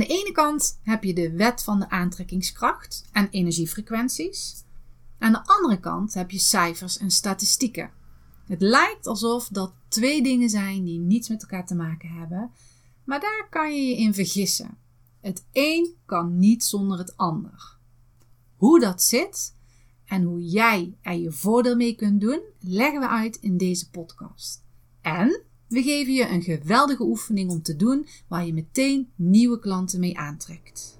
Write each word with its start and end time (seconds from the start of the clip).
de 0.00 0.06
ene 0.06 0.32
kant 0.32 0.80
heb 0.82 1.04
je 1.04 1.14
de 1.14 1.30
wet 1.30 1.62
van 1.62 1.80
de 1.80 1.90
aantrekkingskracht 1.90 3.04
en 3.12 3.28
energiefrequenties. 3.30 4.64
Aan 5.18 5.32
de 5.32 5.44
andere 5.44 5.80
kant 5.80 6.14
heb 6.14 6.30
je 6.30 6.38
cijfers 6.38 6.98
en 6.98 7.10
statistieken. 7.10 7.90
Het 8.46 8.60
lijkt 8.60 9.06
alsof 9.06 9.48
dat 9.48 9.72
twee 9.88 10.22
dingen 10.22 10.50
zijn 10.50 10.84
die 10.84 10.98
niets 10.98 11.28
met 11.28 11.42
elkaar 11.42 11.66
te 11.66 11.74
maken 11.74 12.08
hebben, 12.08 12.50
maar 13.04 13.20
daar 13.20 13.46
kan 13.50 13.74
je 13.74 13.82
je 13.82 13.96
in 13.96 14.14
vergissen. 14.14 14.78
Het 15.20 15.44
een 15.52 15.94
kan 16.06 16.38
niet 16.38 16.64
zonder 16.64 16.98
het 16.98 17.16
ander. 17.16 17.78
Hoe 18.56 18.80
dat 18.80 19.02
zit 19.02 19.54
en 20.04 20.22
hoe 20.22 20.44
jij 20.44 20.96
er 21.02 21.14
je 21.14 21.32
voordeel 21.32 21.76
mee 21.76 21.94
kunt 21.94 22.20
doen, 22.20 22.40
leggen 22.58 23.00
we 23.00 23.08
uit 23.08 23.36
in 23.36 23.56
deze 23.56 23.90
podcast. 23.90 24.64
En 25.00 25.42
we 25.70 25.82
geven 25.82 26.12
je 26.12 26.28
een 26.28 26.42
geweldige 26.42 27.02
oefening 27.02 27.50
om 27.50 27.62
te 27.62 27.76
doen 27.76 28.06
waar 28.28 28.46
je 28.46 28.52
meteen 28.52 29.08
nieuwe 29.16 29.58
klanten 29.58 30.00
mee 30.00 30.18
aantrekt. 30.18 30.98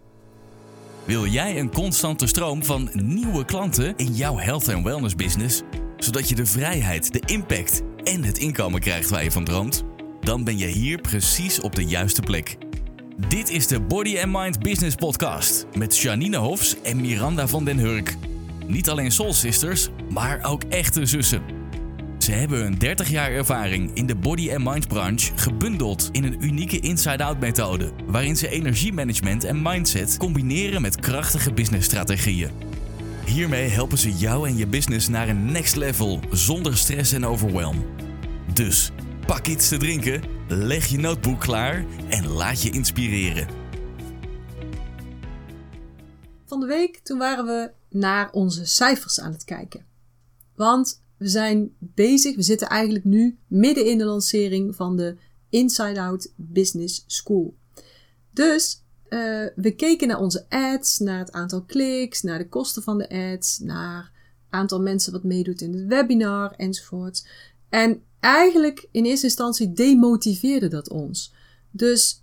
Wil 1.04 1.26
jij 1.26 1.58
een 1.58 1.70
constante 1.70 2.26
stroom 2.26 2.64
van 2.64 2.90
nieuwe 2.92 3.44
klanten 3.44 3.96
in 3.96 4.14
jouw 4.14 4.38
health 4.38 4.68
en 4.68 4.82
wellness 4.82 5.14
business, 5.14 5.62
zodat 5.96 6.28
je 6.28 6.34
de 6.34 6.46
vrijheid, 6.46 7.12
de 7.12 7.22
impact 7.26 7.82
en 8.04 8.24
het 8.24 8.38
inkomen 8.38 8.80
krijgt 8.80 9.10
waar 9.10 9.24
je 9.24 9.30
van 9.30 9.44
droomt? 9.44 9.82
Dan 10.20 10.44
ben 10.44 10.58
je 10.58 10.66
hier 10.66 11.00
precies 11.00 11.60
op 11.60 11.74
de 11.74 11.84
juiste 11.84 12.20
plek. 12.20 12.56
Dit 13.28 13.50
is 13.50 13.66
de 13.66 13.80
Body 13.80 14.18
and 14.18 14.32
Mind 14.32 14.58
Business 14.58 14.96
Podcast 14.96 15.66
met 15.76 15.96
Janine 15.96 16.36
Hofs 16.36 16.80
en 16.82 17.00
Miranda 17.00 17.46
van 17.46 17.64
den 17.64 17.78
Hurk. 17.78 18.16
Niet 18.66 18.88
alleen 18.88 19.10
soul 19.10 19.32
sisters, 19.32 19.88
maar 20.10 20.44
ook 20.44 20.62
echte 20.62 21.06
zussen. 21.06 21.59
Ze 22.30 22.36
hebben 22.36 22.58
hun 22.58 22.78
30 22.78 23.08
jaar 23.08 23.30
ervaring 23.30 23.94
in 23.94 24.06
de 24.06 24.14
body 24.14 24.54
and 24.54 24.64
mind 24.64 24.88
branche 24.88 25.36
gebundeld 25.36 26.08
in 26.12 26.24
een 26.24 26.44
unieke 26.44 26.80
inside-out 26.80 27.40
methode, 27.40 27.92
waarin 28.06 28.36
ze 28.36 28.48
energiemanagement 28.48 29.44
en 29.44 29.62
mindset 29.62 30.16
combineren 30.16 30.82
met 30.82 31.00
krachtige 31.00 31.52
businessstrategieën. 31.52 32.50
Hiermee 33.26 33.68
helpen 33.68 33.98
ze 33.98 34.12
jou 34.12 34.48
en 34.48 34.56
je 34.56 34.66
business 34.66 35.08
naar 35.08 35.28
een 35.28 35.52
next 35.52 35.76
level 35.76 36.20
zonder 36.30 36.76
stress 36.76 37.12
en 37.12 37.26
overwhelm. 37.26 37.84
Dus 38.52 38.90
pak 39.26 39.46
iets 39.46 39.68
te 39.68 39.76
drinken, 39.76 40.22
leg 40.48 40.86
je 40.86 40.98
notebook 40.98 41.40
klaar 41.40 41.84
en 42.08 42.26
laat 42.26 42.62
je 42.62 42.70
inspireren. 42.70 43.48
Van 46.46 46.60
de 46.60 46.66
week 46.66 47.00
toen 47.02 47.18
waren 47.18 47.44
we 47.44 47.72
naar 47.88 48.30
onze 48.30 48.66
cijfers 48.66 49.20
aan 49.20 49.32
het 49.32 49.44
kijken. 49.44 49.84
Want 50.54 51.02
we 51.20 51.28
zijn 51.28 51.70
bezig, 51.78 52.36
we 52.36 52.42
zitten 52.42 52.68
eigenlijk 52.68 53.04
nu 53.04 53.38
midden 53.46 53.86
in 53.86 53.98
de 53.98 54.04
lancering 54.04 54.76
van 54.76 54.96
de 54.96 55.16
Inside 55.48 56.00
Out 56.00 56.32
Business 56.36 57.04
School. 57.06 57.54
Dus 58.30 58.84
uh, 59.08 59.46
we 59.54 59.74
keken 59.76 60.08
naar 60.08 60.20
onze 60.20 60.46
ads, 60.48 60.98
naar 60.98 61.18
het 61.18 61.32
aantal 61.32 61.62
kliks, 61.62 62.22
naar 62.22 62.38
de 62.38 62.48
kosten 62.48 62.82
van 62.82 62.98
de 62.98 63.08
ads, 63.08 63.58
naar 63.58 64.12
aantal 64.50 64.80
mensen 64.80 65.12
wat 65.12 65.24
meedoet 65.24 65.60
in 65.60 65.72
het 65.72 65.86
webinar 65.86 66.52
enzovoort. 66.56 67.28
En 67.68 68.02
eigenlijk 68.20 68.88
in 68.90 69.04
eerste 69.04 69.26
instantie 69.26 69.72
demotiveerde 69.72 70.68
dat 70.68 70.88
ons. 70.88 71.34
Dus, 71.70 72.20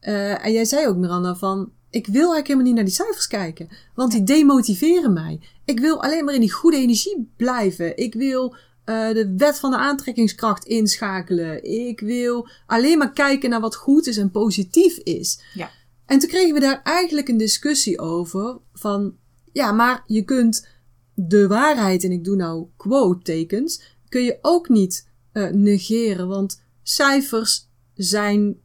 uh, 0.00 0.44
en 0.44 0.52
jij 0.52 0.64
zei 0.64 0.86
ook 0.86 0.96
Miranda 0.96 1.34
van, 1.34 1.72
ik 1.94 2.06
wil 2.06 2.14
eigenlijk 2.14 2.46
helemaal 2.46 2.66
niet 2.66 2.74
naar 2.74 2.84
die 2.84 2.94
cijfers 2.94 3.26
kijken. 3.26 3.68
Want 3.94 4.12
die 4.12 4.22
demotiveren 4.22 5.12
mij. 5.12 5.40
Ik 5.64 5.80
wil 5.80 6.02
alleen 6.02 6.24
maar 6.24 6.34
in 6.34 6.40
die 6.40 6.52
goede 6.52 6.76
energie 6.76 7.32
blijven. 7.36 7.96
Ik 7.96 8.14
wil 8.14 8.54
uh, 8.54 9.08
de 9.12 9.34
wet 9.36 9.58
van 9.58 9.70
de 9.70 9.76
aantrekkingskracht 9.76 10.64
inschakelen. 10.64 11.64
Ik 11.64 12.00
wil 12.00 12.48
alleen 12.66 12.98
maar 12.98 13.12
kijken 13.12 13.50
naar 13.50 13.60
wat 13.60 13.76
goed 13.76 14.06
is 14.06 14.16
en 14.16 14.30
positief 14.30 14.96
is. 14.96 15.40
Ja. 15.54 15.70
En 16.06 16.18
toen 16.18 16.28
kregen 16.28 16.54
we 16.54 16.60
daar 16.60 16.80
eigenlijk 16.82 17.28
een 17.28 17.36
discussie 17.36 17.98
over. 17.98 18.58
Van 18.72 19.16
ja, 19.52 19.72
maar 19.72 20.04
je 20.06 20.22
kunt 20.22 20.68
de 21.14 21.46
waarheid, 21.46 22.04
en 22.04 22.12
ik 22.12 22.24
doe 22.24 22.36
nou 22.36 22.66
quote 22.76 23.22
tekens, 23.22 23.82
kun 24.08 24.22
je 24.22 24.38
ook 24.42 24.68
niet 24.68 25.08
uh, 25.32 25.50
negeren. 25.50 26.28
Want 26.28 26.62
cijfers 26.82 27.68
zijn 27.94 28.56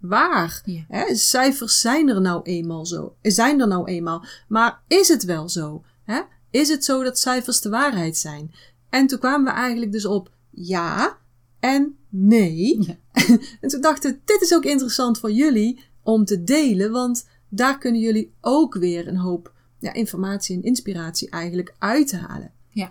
waar. 0.00 0.62
Ja. 0.64 0.84
Hè? 0.88 1.14
Cijfers 1.14 1.80
zijn 1.80 2.08
er 2.08 2.20
nou 2.20 2.42
eenmaal 2.42 2.86
zo. 2.86 3.14
Zijn 3.22 3.60
er 3.60 3.68
nou 3.68 3.86
eenmaal. 3.86 4.24
Maar 4.48 4.80
is 4.88 5.08
het 5.08 5.24
wel 5.24 5.48
zo? 5.48 5.82
Hè? 6.04 6.20
Is 6.50 6.68
het 6.68 6.84
zo 6.84 7.02
dat 7.02 7.18
cijfers 7.18 7.60
de 7.60 7.68
waarheid 7.68 8.16
zijn? 8.16 8.54
En 8.90 9.06
toen 9.06 9.18
kwamen 9.18 9.44
we 9.44 9.58
eigenlijk 9.60 9.92
dus 9.92 10.04
op 10.04 10.30
ja 10.50 11.18
en 11.60 11.96
nee. 12.08 12.82
Ja. 12.82 12.96
en 13.60 13.68
toen 13.68 13.80
dachten 13.80 14.10
we, 14.10 14.18
dit 14.24 14.40
is 14.40 14.54
ook 14.54 14.64
interessant 14.64 15.18
voor 15.18 15.32
jullie 15.32 15.80
om 16.02 16.24
te 16.24 16.44
delen, 16.44 16.90
want 16.90 17.28
daar 17.48 17.78
kunnen 17.78 18.00
jullie 18.00 18.32
ook 18.40 18.74
weer 18.74 19.08
een 19.08 19.16
hoop 19.16 19.52
ja, 19.78 19.92
informatie 19.92 20.56
en 20.56 20.62
inspiratie 20.62 21.30
eigenlijk 21.30 21.74
uithalen. 21.78 22.52
Ja. 22.68 22.88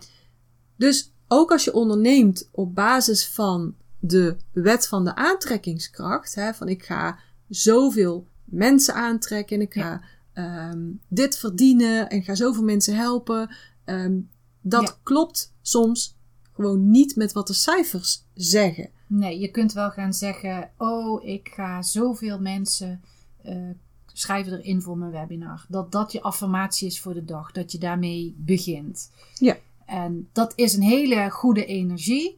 Dus 0.76 1.12
ook 1.28 1.52
als 1.52 1.64
je 1.64 1.74
onderneemt 1.74 2.50
op 2.52 2.76
basis 2.76 3.28
van 3.28 3.76
de 4.00 4.36
wet 4.52 4.88
van 4.88 5.04
de 5.06 5.16
aantrekkingskracht, 5.16 6.36
hè, 6.36 6.54
van 6.54 6.68
ik 6.68 6.84
ga 6.84 7.18
zoveel 7.50 8.28
mensen 8.46 8.94
aantrekken 8.94 9.56
en 9.56 9.62
ik 9.62 9.74
ga 9.74 9.80
Ja. 9.90 10.02
ehm, 10.70 10.80
dit 11.08 11.38
verdienen 11.38 12.10
en 12.10 12.24
ga 12.24 12.36
zoveel 12.36 12.64
mensen 12.64 12.96
helpen. 12.96 13.56
ehm, 13.86 14.20
dat 14.62 14.82
Ja. 14.82 14.96
klopt 15.04 15.54
soms 15.62 16.16
gewoon 16.54 16.90
niet 16.90 17.16
met 17.16 17.32
wat 17.32 17.48
de 17.48 17.54
cijfers 17.54 18.24
zeggen. 18.34 18.90
Nee, 19.08 19.40
je 19.40 19.48
kunt 19.52 19.74
wel 19.74 19.90
gaan 19.90 20.14
zeggen: 20.14 20.70
Oh, 20.78 21.26
ik 21.26 21.52
ga 21.56 21.82
zoveel 21.82 22.40
mensen 22.40 23.02
eh, 23.44 23.56
schrijven 24.14 24.54
erin 24.60 24.82
voor 24.82 24.98
mijn 24.98 25.12
webinar. 25.12 25.66
Dat 25.70 25.92
dat 25.92 26.12
je 26.12 26.22
affirmatie 26.22 26.88
is 26.88 27.00
voor 27.02 27.14
de 27.14 27.26
dag, 27.26 27.52
dat 27.52 27.72
je 27.72 27.78
daarmee 27.78 28.36
begint. 28.38 29.12
Ja. 29.34 29.58
En 29.86 30.30
dat 30.32 30.54
is 30.56 30.74
een 30.74 30.82
hele 30.82 31.30
goede 31.30 31.66
energie. 31.66 32.38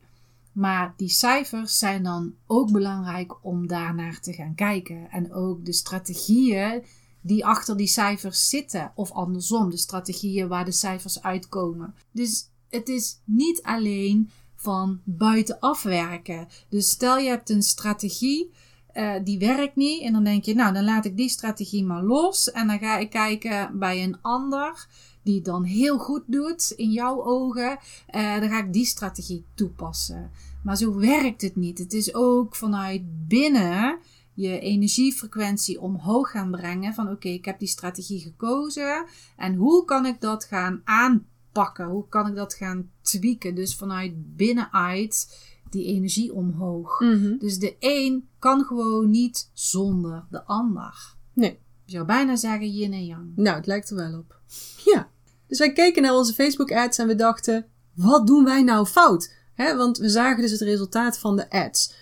Maar 0.51 0.93
die 0.97 1.09
cijfers 1.09 1.77
zijn 1.77 2.03
dan 2.03 2.33
ook 2.47 2.71
belangrijk 2.71 3.45
om 3.45 3.67
daarnaar 3.67 4.19
te 4.19 4.33
gaan 4.33 4.55
kijken. 4.55 5.09
En 5.11 5.33
ook 5.33 5.65
de 5.65 5.73
strategieën 5.73 6.83
die 7.21 7.45
achter 7.45 7.77
die 7.77 7.87
cijfers 7.87 8.49
zitten. 8.49 8.91
Of 8.95 9.11
andersom, 9.11 9.69
de 9.69 9.77
strategieën 9.77 10.47
waar 10.47 10.65
de 10.65 10.71
cijfers 10.71 11.21
uitkomen. 11.21 11.95
Dus 12.11 12.49
het 12.69 12.89
is 12.89 13.19
niet 13.23 13.61
alleen 13.63 14.29
van 14.55 14.99
buitenaf 15.03 15.83
werken. 15.83 16.47
Dus 16.69 16.89
stel 16.89 17.17
je 17.17 17.29
hebt 17.29 17.49
een 17.49 17.63
strategie, 17.63 18.51
eh, 18.91 19.13
die 19.23 19.39
werkt 19.39 19.75
niet. 19.75 20.01
En 20.01 20.13
dan 20.13 20.23
denk 20.23 20.43
je, 20.43 20.55
nou 20.55 20.73
dan 20.73 20.83
laat 20.83 21.05
ik 21.05 21.17
die 21.17 21.29
strategie 21.29 21.85
maar 21.85 22.03
los. 22.03 22.51
En 22.51 22.67
dan 22.67 22.79
ga 22.79 22.97
ik 22.97 23.09
kijken 23.09 23.79
bij 23.79 24.03
een 24.03 24.21
ander 24.21 24.87
die 25.23 25.35
het 25.35 25.45
dan 25.45 25.63
heel 25.63 25.97
goed 25.97 26.23
doet 26.25 26.73
in 26.75 26.91
jouw 26.91 27.23
ogen. 27.23 27.77
eh, 28.07 28.39
dan 28.39 28.49
ga 28.49 28.63
ik 28.63 28.73
die 28.73 28.85
strategie 28.85 29.45
toepassen. 29.53 30.31
Maar 30.63 30.77
zo 30.77 30.95
werkt 30.95 31.41
het 31.41 31.55
niet. 31.55 31.77
Het 31.77 31.93
is 31.93 32.13
ook 32.13 32.55
vanuit 32.55 33.01
binnen 33.27 33.97
je 34.33 34.59
energiefrequentie 34.59 35.81
omhoog 35.81 36.31
gaan 36.31 36.51
brengen. 36.51 36.93
Van 36.93 37.09
oké, 37.09 37.27
ik 37.27 37.45
heb 37.45 37.59
die 37.59 37.67
strategie 37.67 38.19
gekozen. 38.19 39.05
En 39.37 39.55
hoe 39.55 39.85
kan 39.85 40.05
ik 40.05 40.21
dat 40.21 40.43
gaan 40.45 40.81
aanpakken? 40.83 41.85
Hoe 41.85 42.07
kan 42.09 42.27
ik 42.27 42.35
dat 42.35 42.53
gaan 42.53 42.89
tweaken? 43.01 43.55
Dus 43.55 43.75
vanuit 43.75 44.35
binnenuit 44.35 45.37
die 45.69 45.85
energie 45.85 46.33
omhoog. 46.33 46.97
Dus 47.39 47.59
de 47.59 47.75
een 47.79 48.27
kan 48.39 48.63
gewoon 48.63 49.09
niet 49.09 49.49
zonder 49.53 50.25
de 50.29 50.43
ander. 50.43 51.15
Nee. 51.33 51.59
Je 51.85 51.91
zou 51.95 52.05
bijna 52.05 52.35
zeggen 52.35 52.71
yin 52.71 52.93
en 52.93 53.05
yang. 53.05 53.31
Nou, 53.35 53.55
het 53.57 53.65
lijkt 53.65 53.89
er 53.89 53.95
wel 53.95 54.17
op. 54.19 54.38
Ja. 54.85 55.09
Dus 55.47 55.59
wij 55.59 55.73
keken 55.73 56.01
naar 56.01 56.15
onze 56.15 56.33
Facebook 56.33 56.71
ads 56.71 56.97
en 56.97 57.07
we 57.07 57.15
dachten, 57.15 57.65
wat 57.93 58.27
doen 58.27 58.43
wij 58.43 58.63
nou 58.63 58.85
fout? 58.85 59.33
Want 59.55 59.97
we 59.97 60.09
zagen 60.09 60.41
dus 60.41 60.51
het 60.51 60.61
resultaat 60.61 61.19
van 61.19 61.35
de 61.35 61.49
ads. 61.49 61.93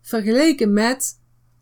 Vergeleken 0.00 0.72
met 0.72 1.18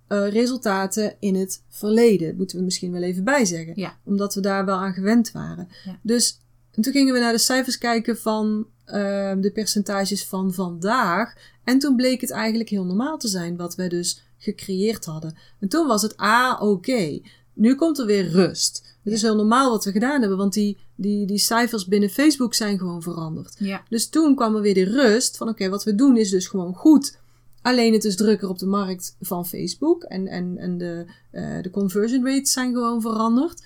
eh, 0.08 0.28
resultaten 0.28 1.16
in 1.18 1.34
het 1.34 1.62
verleden. 1.68 2.28
Dat 2.28 2.36
moeten 2.36 2.58
we 2.58 2.64
misschien 2.64 2.92
wel 2.92 3.02
even 3.02 3.24
bijzeggen. 3.24 3.72
Ja. 3.76 3.98
Omdat 4.04 4.34
we 4.34 4.40
daar 4.40 4.64
wel 4.64 4.76
aan 4.76 4.92
gewend 4.92 5.32
waren. 5.32 5.68
Ja. 5.84 5.98
Dus 6.02 6.40
en 6.72 6.82
toen 6.82 6.92
gingen 6.92 7.14
we 7.14 7.20
naar 7.20 7.32
de 7.32 7.38
cijfers 7.38 7.78
kijken 7.78 8.18
van 8.18 8.66
eh, 8.84 9.32
de 9.38 9.50
percentages 9.54 10.24
van 10.26 10.52
vandaag. 10.52 11.34
En 11.64 11.78
toen 11.78 11.96
bleek 11.96 12.20
het 12.20 12.30
eigenlijk 12.30 12.68
heel 12.68 12.84
normaal 12.84 13.18
te 13.18 13.28
zijn 13.28 13.56
wat 13.56 13.74
we 13.74 13.86
dus 13.86 14.22
gecreëerd 14.38 15.04
hadden. 15.04 15.36
En 15.60 15.68
toen 15.68 15.86
was 15.86 16.02
het, 16.02 16.16
ah, 16.16 16.62
oké. 16.62 17.20
Nu 17.52 17.74
komt 17.74 17.98
er 17.98 18.06
weer 18.06 18.28
rust. 18.28 18.91
Het 19.04 19.12
is 19.12 19.22
heel 19.22 19.36
normaal 19.36 19.70
wat 19.70 19.84
we 19.84 19.92
gedaan 19.92 20.20
hebben, 20.20 20.38
want 20.38 20.52
die, 20.52 20.78
die, 20.94 21.26
die 21.26 21.38
cijfers 21.38 21.86
binnen 21.86 22.10
Facebook 22.10 22.54
zijn 22.54 22.78
gewoon 22.78 23.02
veranderd. 23.02 23.56
Ja. 23.58 23.82
Dus 23.88 24.08
toen 24.08 24.34
kwam 24.34 24.54
er 24.54 24.60
weer 24.60 24.74
de 24.74 24.84
rust 24.84 25.36
van 25.36 25.48
oké, 25.48 25.68
wat 25.68 25.84
we 25.84 25.94
doen 25.94 26.16
is 26.16 26.30
dus 26.30 26.46
gewoon 26.46 26.74
goed. 26.74 27.20
Alleen 27.62 27.92
het 27.92 28.04
is 28.04 28.16
drukker 28.16 28.48
op 28.48 28.58
de 28.58 28.66
markt 28.66 29.16
van 29.20 29.46
Facebook 29.46 30.02
en, 30.02 30.26
en, 30.26 30.58
en 30.58 30.78
de, 30.78 31.06
eh, 31.30 31.62
de 31.62 31.70
conversion 31.70 32.26
rates 32.26 32.52
zijn 32.52 32.72
gewoon 32.72 33.00
veranderd. 33.00 33.62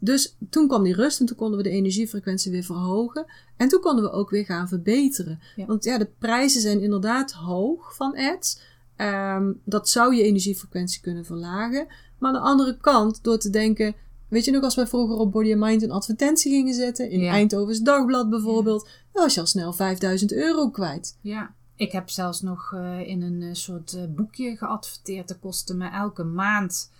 Dus 0.00 0.36
toen 0.50 0.68
kwam 0.68 0.82
die 0.82 0.94
rust 0.94 1.20
en 1.20 1.26
toen 1.26 1.36
konden 1.36 1.56
we 1.56 1.62
de 1.62 1.70
energiefrequentie 1.70 2.52
weer 2.52 2.62
verhogen. 2.62 3.24
En 3.56 3.68
toen 3.68 3.80
konden 3.80 4.04
we 4.04 4.10
ook 4.10 4.30
weer 4.30 4.44
gaan 4.44 4.68
verbeteren. 4.68 5.40
Ja. 5.56 5.66
Want 5.66 5.84
ja, 5.84 5.98
de 5.98 6.10
prijzen 6.18 6.60
zijn 6.60 6.80
inderdaad 6.80 7.32
hoog 7.32 7.96
van 7.96 8.16
ads. 8.16 8.60
Ehm, 8.96 9.52
dat 9.64 9.88
zou 9.88 10.14
je 10.14 10.22
energiefrequentie 10.22 11.00
kunnen 11.00 11.24
verlagen. 11.24 11.86
Maar 12.18 12.32
aan 12.32 12.42
de 12.42 12.48
andere 12.48 12.76
kant, 12.76 13.24
door 13.24 13.38
te 13.38 13.50
denken... 13.50 13.94
Weet 14.30 14.44
je 14.44 14.50
nog, 14.50 14.62
als 14.62 14.74
wij 14.74 14.86
vroeger 14.86 15.16
op 15.16 15.32
Body 15.32 15.52
and 15.52 15.60
Mind 15.60 15.82
een 15.82 15.90
advertentie 15.90 16.52
gingen 16.52 16.74
zetten... 16.74 17.10
in 17.10 17.20
Ja. 17.20 17.32
Eindhovens 17.32 17.80
Dagblad 17.80 18.30
bijvoorbeeld... 18.30 18.88
dan 19.12 19.22
was 19.22 19.34
je 19.34 19.40
al 19.40 19.46
snel 19.46 19.72
5000 19.72 20.32
euro 20.32 20.70
kwijt. 20.70 21.16
Ja, 21.20 21.54
ik 21.80 21.92
heb 21.92 22.10
zelfs 22.10 22.40
nog 22.40 22.72
eh, 22.72 23.08
in 23.08 23.22
een 23.22 23.42
eh, 23.42 23.54
soort 23.54 23.92
eh, 23.92 24.02
boekje 24.08 24.56
geadverteerd. 24.56 25.28
Dat 25.28 25.38
kostte 25.38 25.74
me 25.74 25.88
elke 25.88 26.24
maand 26.24 26.90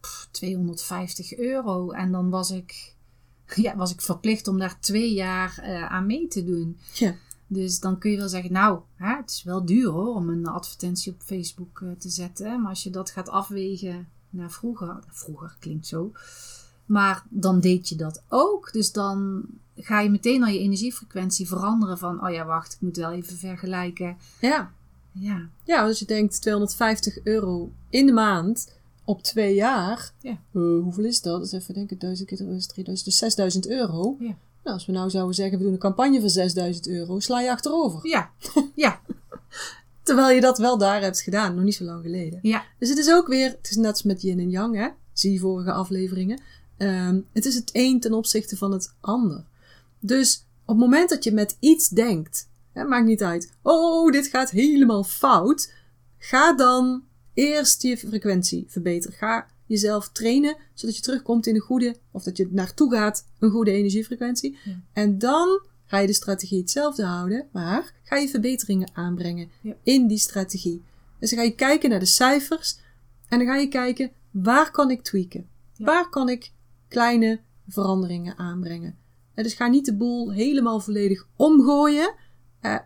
pff, 0.00 0.28
250 0.30 1.36
euro. 1.36 1.90
En 1.90 2.12
dan 2.12 2.30
was 2.30 2.50
ik, 2.50 2.94
ja, 3.54 3.76
was 3.76 3.92
ik 3.92 4.00
verplicht 4.00 4.48
om 4.48 4.58
daar 4.58 4.80
twee 4.80 5.12
jaar 5.12 5.62
aan 5.88 6.06
mee 6.06 6.28
te 6.28 6.44
doen. 6.44 6.78
Ja. 6.92 7.14
Dus 7.46 7.80
dan 7.80 7.98
kun 7.98 8.10
je 8.10 8.16
wel 8.16 8.28
zeggen, 8.28 8.52
nou, 8.52 8.80
hè, 8.96 9.16
het 9.16 9.30
is 9.30 9.42
wel 9.42 9.64
duur 9.64 9.90
hoor 9.90 10.14
om 10.14 10.28
een 10.28 10.46
advertentie 10.46 11.12
op 11.12 11.22
Facebook 11.22 11.84
te 11.98 12.08
zetten. 12.08 12.60
Maar 12.60 12.70
als 12.70 12.82
je 12.82 12.90
dat 12.90 13.10
gaat 13.10 13.28
afwegen 13.28 14.08
naar 14.32 14.50
vroeger, 14.50 14.98
vroeger 15.08 15.56
klinkt 15.58 15.86
zo. 15.86 16.12
Maar 16.86 17.22
dan 17.28 17.60
deed 17.60 17.88
je 17.88 17.96
dat 17.96 18.22
ook. 18.28 18.72
Dus 18.72 18.92
dan 18.92 19.42
ga 19.76 20.00
je 20.00 20.10
meteen 20.10 20.42
al 20.42 20.48
je 20.48 20.58
energiefrequentie 20.58 21.46
veranderen 21.48 21.98
van, 21.98 22.24
oh 22.26 22.32
ja, 22.32 22.44
wacht, 22.44 22.72
ik 22.72 22.80
moet 22.80 22.96
wel 22.96 23.12
even 23.12 23.36
vergelijken. 23.36 24.16
Ja. 24.40 24.72
Ja, 25.12 25.48
Ja, 25.64 25.82
als 25.82 25.98
je 25.98 26.04
denkt 26.04 26.40
250 26.40 27.18
euro 27.24 27.70
in 27.88 28.06
de 28.06 28.12
maand 28.12 28.72
op 29.04 29.22
twee 29.22 29.54
jaar. 29.54 30.12
Ja. 30.20 30.30
eh, 30.30 30.62
hoeveel 30.82 31.04
is 31.04 31.20
dat? 31.22 31.40
Dus 31.40 31.52
even 31.52 31.74
denken, 31.74 31.98
1000 31.98 32.28
keer 32.28 32.38
1000, 32.38 32.68
3000, 32.72 33.08
dus 33.08 33.18
6000 33.18 33.68
euro. 33.68 34.16
Ja. 34.18 34.36
Nou, 34.64 34.76
als 34.76 34.86
we 34.86 34.92
nou 34.92 35.10
zouden 35.10 35.34
zeggen, 35.34 35.58
we 35.58 35.64
doen 35.64 35.72
een 35.72 35.78
campagne 35.78 36.20
voor 36.20 36.28
6000 36.28 36.88
euro, 36.88 37.20
sla 37.20 37.40
je 37.40 37.50
achterover. 37.50 38.08
ja, 38.08 38.30
ja, 38.74 39.00
Terwijl 40.02 40.30
je 40.30 40.40
dat 40.40 40.58
wel 40.58 40.78
daar 40.78 41.00
hebt 41.00 41.20
gedaan, 41.20 41.54
nog 41.54 41.64
niet 41.64 41.74
zo 41.74 41.84
lang 41.84 42.02
geleden. 42.02 42.38
ja, 42.42 42.64
Dus 42.78 42.88
het 42.88 42.98
is 42.98 43.10
ook 43.10 43.26
weer, 43.26 43.50
het 43.50 43.70
is 43.70 43.76
net 43.76 43.90
als 43.90 44.02
met 44.02 44.22
yin 44.22 44.38
en 44.38 44.50
yang, 44.50 44.76
hè? 44.76 44.88
Zie 45.12 45.32
je 45.32 45.38
vorige 45.38 45.72
afleveringen. 45.72 46.40
Ehm, 46.76 47.20
het 47.32 47.44
is 47.44 47.54
het 47.54 47.70
een 47.72 48.00
ten 48.00 48.12
opzichte 48.12 48.56
van 48.56 48.72
het 48.72 48.94
ander. 49.00 49.44
Dus 49.98 50.46
op 50.64 50.68
het 50.68 50.76
moment 50.76 51.08
dat 51.08 51.24
je 51.24 51.32
met 51.32 51.56
iets 51.60 51.88
denkt, 51.88 52.48
hè, 52.72 52.84
maakt 52.84 53.06
niet 53.06 53.22
uit, 53.22 53.52
oh, 53.62 54.12
dit 54.12 54.26
gaat 54.26 54.50
helemaal 54.50 55.04
fout, 55.04 55.72
ga 56.18 56.54
dan 56.54 57.02
eerst 57.34 57.82
je 57.82 57.96
frequentie 57.96 58.64
verbeteren. 58.68 59.16
Ga 59.16 59.46
jezelf 59.66 60.08
trainen, 60.12 60.56
zodat 60.74 60.96
je 60.96 61.02
terugkomt 61.02 61.46
in 61.46 61.54
een 61.54 61.60
goede, 61.60 61.96
of 62.10 62.22
dat 62.22 62.36
je 62.36 62.48
naartoe 62.50 62.90
gaat, 62.90 63.26
een 63.38 63.50
goede 63.50 63.70
energiefrequentie. 63.70 64.58
Ja. 64.64 64.80
En 64.92 65.18
dan 65.18 65.60
ga 65.92 65.98
je 65.98 66.06
de 66.06 66.12
strategie 66.12 66.60
hetzelfde 66.60 67.04
houden, 67.04 67.46
maar 67.52 67.92
ga 68.02 68.16
je 68.16 68.28
verbeteringen 68.28 68.90
aanbrengen 68.92 69.48
Ja. 69.60 69.74
in 69.82 70.06
die 70.06 70.18
strategie. 70.18 70.82
Dus 71.18 71.30
dan 71.30 71.38
ga 71.38 71.44
je 71.44 71.54
kijken 71.54 71.90
naar 71.90 71.98
de 71.98 72.04
cijfers 72.06 72.78
en 73.28 73.38
dan 73.38 73.46
ga 73.46 73.56
je 73.56 73.68
kijken 73.68 74.10
waar 74.30 74.70
kan 74.70 74.90
ik 74.90 75.02
tweaken? 75.02 75.48
Ja. 75.74 75.84
Waar 75.84 76.08
kan 76.08 76.28
ik 76.28 76.52
kleine 76.88 77.40
veranderingen 77.68 78.38
aanbrengen? 78.38 78.96
En 79.34 79.42
dus 79.42 79.54
ga 79.54 79.66
niet 79.68 79.84
de 79.84 79.94
boel 79.96 80.32
helemaal 80.32 80.80
volledig 80.80 81.26
omgooien. 81.36 82.14
Eh, 82.60 82.78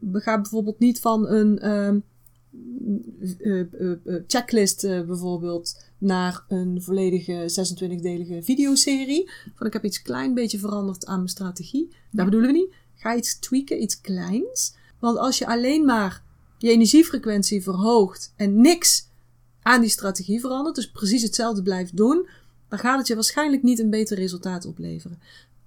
we 0.00 0.20
gaan 0.20 0.42
bijvoorbeeld 0.42 0.78
niet 0.78 1.00
van 1.00 1.28
een 1.28 1.58
ehm, 1.58 1.98
eh, 3.38 3.60
eh, 3.60 4.22
checklist 4.26 4.80
bijvoorbeeld 4.82 5.89
naar 6.00 6.44
een 6.48 6.82
volledige 6.82 7.50
26-delige 7.60 8.42
videoserie. 8.42 9.30
Van 9.54 9.66
ik 9.66 9.72
heb 9.72 9.84
iets 9.84 10.02
klein 10.02 10.34
beetje 10.34 10.58
veranderd 10.58 11.06
aan 11.06 11.16
mijn 11.16 11.28
strategie. 11.28 11.88
Dat 12.10 12.24
bedoelen 12.24 12.52
we 12.52 12.58
niet. 12.58 12.74
Ga 12.94 13.16
iets 13.16 13.38
tweaken, 13.38 13.82
iets 13.82 14.00
kleins. 14.00 14.74
Want 14.98 15.18
als 15.18 15.38
je 15.38 15.46
alleen 15.46 15.84
maar 15.84 16.22
je 16.58 16.70
energiefrequentie 16.70 17.62
verhoogt 17.62 18.32
en 18.36 18.60
niks 18.60 19.08
aan 19.62 19.80
die 19.80 19.90
strategie 19.90 20.40
verandert, 20.40 20.76
dus 20.76 20.90
precies 20.90 21.22
hetzelfde 21.22 21.62
blijft 21.62 21.96
doen, 21.96 22.28
dan 22.68 22.78
gaat 22.78 22.98
het 22.98 23.06
je 23.06 23.14
waarschijnlijk 23.14 23.62
niet 23.62 23.78
een 23.78 23.90
beter 23.90 24.16
resultaat 24.16 24.66
opleveren. 24.66 25.18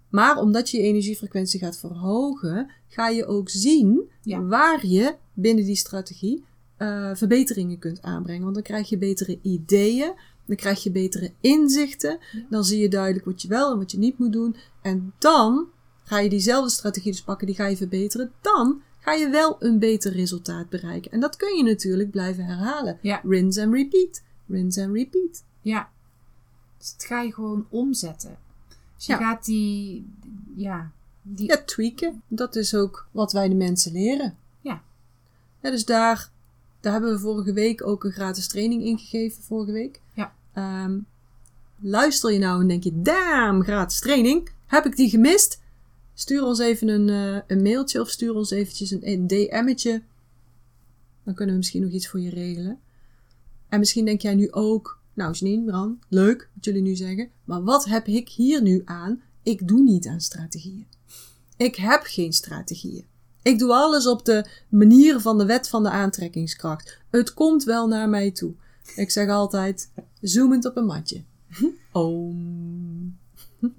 Maar 0.10 0.38
omdat 0.38 0.70
je 0.70 0.78
je 0.78 0.84
energiefrequentie 0.84 1.60
gaat 1.60 1.78
verhogen, 1.78 2.70
ga 2.88 3.08
je 3.10 3.26
ook 3.26 3.50
zien 3.50 4.10
Ja. 4.22 4.42
waar 4.42 4.86
je 4.86 5.16
binnen 5.34 5.66
die 5.66 5.76
strategie 5.76 6.44
eh, 6.84 7.16
verbeteringen 7.16 7.80
kunt 7.80 8.02
aanbrengen. 8.02 8.42
Want 8.44 8.54
dan 8.54 8.64
krijg 8.64 8.90
je 8.90 8.98
betere 8.98 9.40
ideeën, 9.42 10.14
dan 10.46 10.56
krijg 10.56 10.84
je 10.84 10.92
betere 10.92 11.32
inzichten, 11.40 12.20
dan 12.50 12.64
zie 12.64 12.80
je 12.82 12.88
duidelijk 12.90 13.26
wat 13.26 13.42
je 13.42 13.48
wel 13.48 13.72
en 13.72 13.78
wat 13.78 13.92
je 13.92 13.98
niet 13.98 14.18
moet 14.20 14.32
doen. 14.34 14.56
En 14.82 15.14
dan 15.18 15.68
ga 16.04 16.20
je 16.20 16.30
diezelfde 16.30 16.70
strategie 16.70 17.12
dus 17.12 17.22
pakken, 17.22 17.48
die 17.48 17.56
ga 17.56 17.66
je 17.68 17.78
verbeteren. 17.78 18.32
Dan 18.42 18.82
ga 19.00 19.12
je 19.14 19.30
wel 19.30 19.56
een 19.60 19.80
beter 19.80 20.12
resultaat 20.12 20.70
bereiken. 20.70 21.12
En 21.12 21.20
dat 21.20 21.36
kun 21.36 21.58
je 21.58 21.64
natuurlijk 21.64 22.12
blijven 22.12 22.46
herhalen. 22.46 22.98
Ja. 23.02 23.22
Rinse 23.24 23.64
and 23.64 23.74
repeat. 23.74 24.24
Rinse 24.48 24.84
and 24.84 24.94
repeat. 24.96 25.44
ja. 25.62 25.90
Dus 26.78 26.92
het 26.92 27.04
ga 27.06 27.22
je 27.22 27.34
gewoon 27.34 27.66
omzetten. 27.70 28.38
Dus 28.96 29.06
je 29.06 29.12
Ja. 29.14 29.18
gaat 29.20 29.46
die, 29.46 30.06
ja, 30.56 30.92
die, 31.22 31.48
Ja, 31.48 31.64
tweaken. 31.66 32.22
Dat 32.28 32.56
is 32.56 32.76
ook 32.76 33.08
wat 33.12 33.32
wij 33.32 33.50
de 33.50 33.56
mensen 33.56 33.92
leren. 33.92 34.38
Ja. 34.62 34.82
Ja, 35.62 35.70
dus 35.72 35.86
daar, 35.86 36.30
daar 36.84 36.92
hebben 36.94 37.12
we 37.12 37.20
vorige 37.20 37.54
week 37.54 37.88
ook 37.88 38.04
een 38.04 38.12
gratis 38.12 38.48
training 38.48 38.84
in 38.84 38.98
gegeven. 38.98 39.44
Vorige 39.44 39.72
week. 39.72 40.02
Ja. 40.14 40.34
Ehm, 40.54 41.00
luister 41.82 42.32
je 42.32 42.40
nou 42.40 42.62
en 42.62 42.68
denk 42.68 42.84
je, 42.84 43.02
damn, 43.02 43.64
gratis 43.64 44.00
training. 44.00 44.50
Heb 44.66 44.86
ik 44.86 44.96
die 44.96 45.10
gemist? 45.10 45.62
Stuur 46.14 46.44
ons 46.44 46.60
even 46.60 46.88
een, 46.88 47.10
eh, 47.10 47.42
een 47.48 47.62
mailtje 47.62 48.02
of 48.02 48.10
stuur 48.10 48.36
ons 48.36 48.52
eventjes 48.52 48.92
een, 48.92 49.10
een 49.10 49.28
DM'tje. 49.28 50.04
Dan 51.24 51.34
kunnen 51.34 51.54
we 51.54 51.60
misschien 51.60 51.82
nog 51.82 51.92
iets 51.92 52.08
voor 52.08 52.20
je 52.20 52.30
regelen. 52.30 52.80
En 53.70 53.80
misschien 53.80 54.06
denk 54.06 54.22
jij 54.22 54.36
nu 54.36 54.52
ook, 54.52 55.00
nou 55.14 55.34
Janine, 55.34 55.66
Bran, 55.66 56.00
leuk 56.10 56.50
wat 56.54 56.66
jullie 56.66 56.82
nu 56.82 56.96
zeggen. 56.96 57.30
Maar 57.44 57.64
wat 57.64 57.86
heb 57.86 58.08
ik 58.08 58.30
hier 58.30 58.62
nu 58.62 58.82
aan? 58.86 59.22
Ik 59.44 59.68
doe 59.68 59.82
niet 59.82 60.08
aan 60.08 60.22
strategieën. 60.22 60.88
Ik 61.58 61.76
heb 61.76 62.02
geen 62.04 62.34
strategieën. 62.34 63.06
Ik 63.44 63.60
doe 63.60 63.74
alles 63.74 64.08
op 64.08 64.26
de 64.26 64.46
manier 64.70 65.20
van 65.20 65.38
de 65.38 65.46
wet 65.46 65.70
van 65.70 65.84
de 65.84 65.90
aantrekkingskracht. 65.90 67.00
Het 67.10 67.34
komt 67.34 67.64
wel 67.64 67.88
naar 67.88 68.10
mij 68.10 68.32
toe. 68.32 68.54
Ik 68.96 69.12
zeg 69.12 69.30
altijd, 69.30 69.92
zoomend 70.22 70.66
op 70.66 70.78
een 70.78 70.86
matje. 70.86 71.24
Oom. 71.92 73.18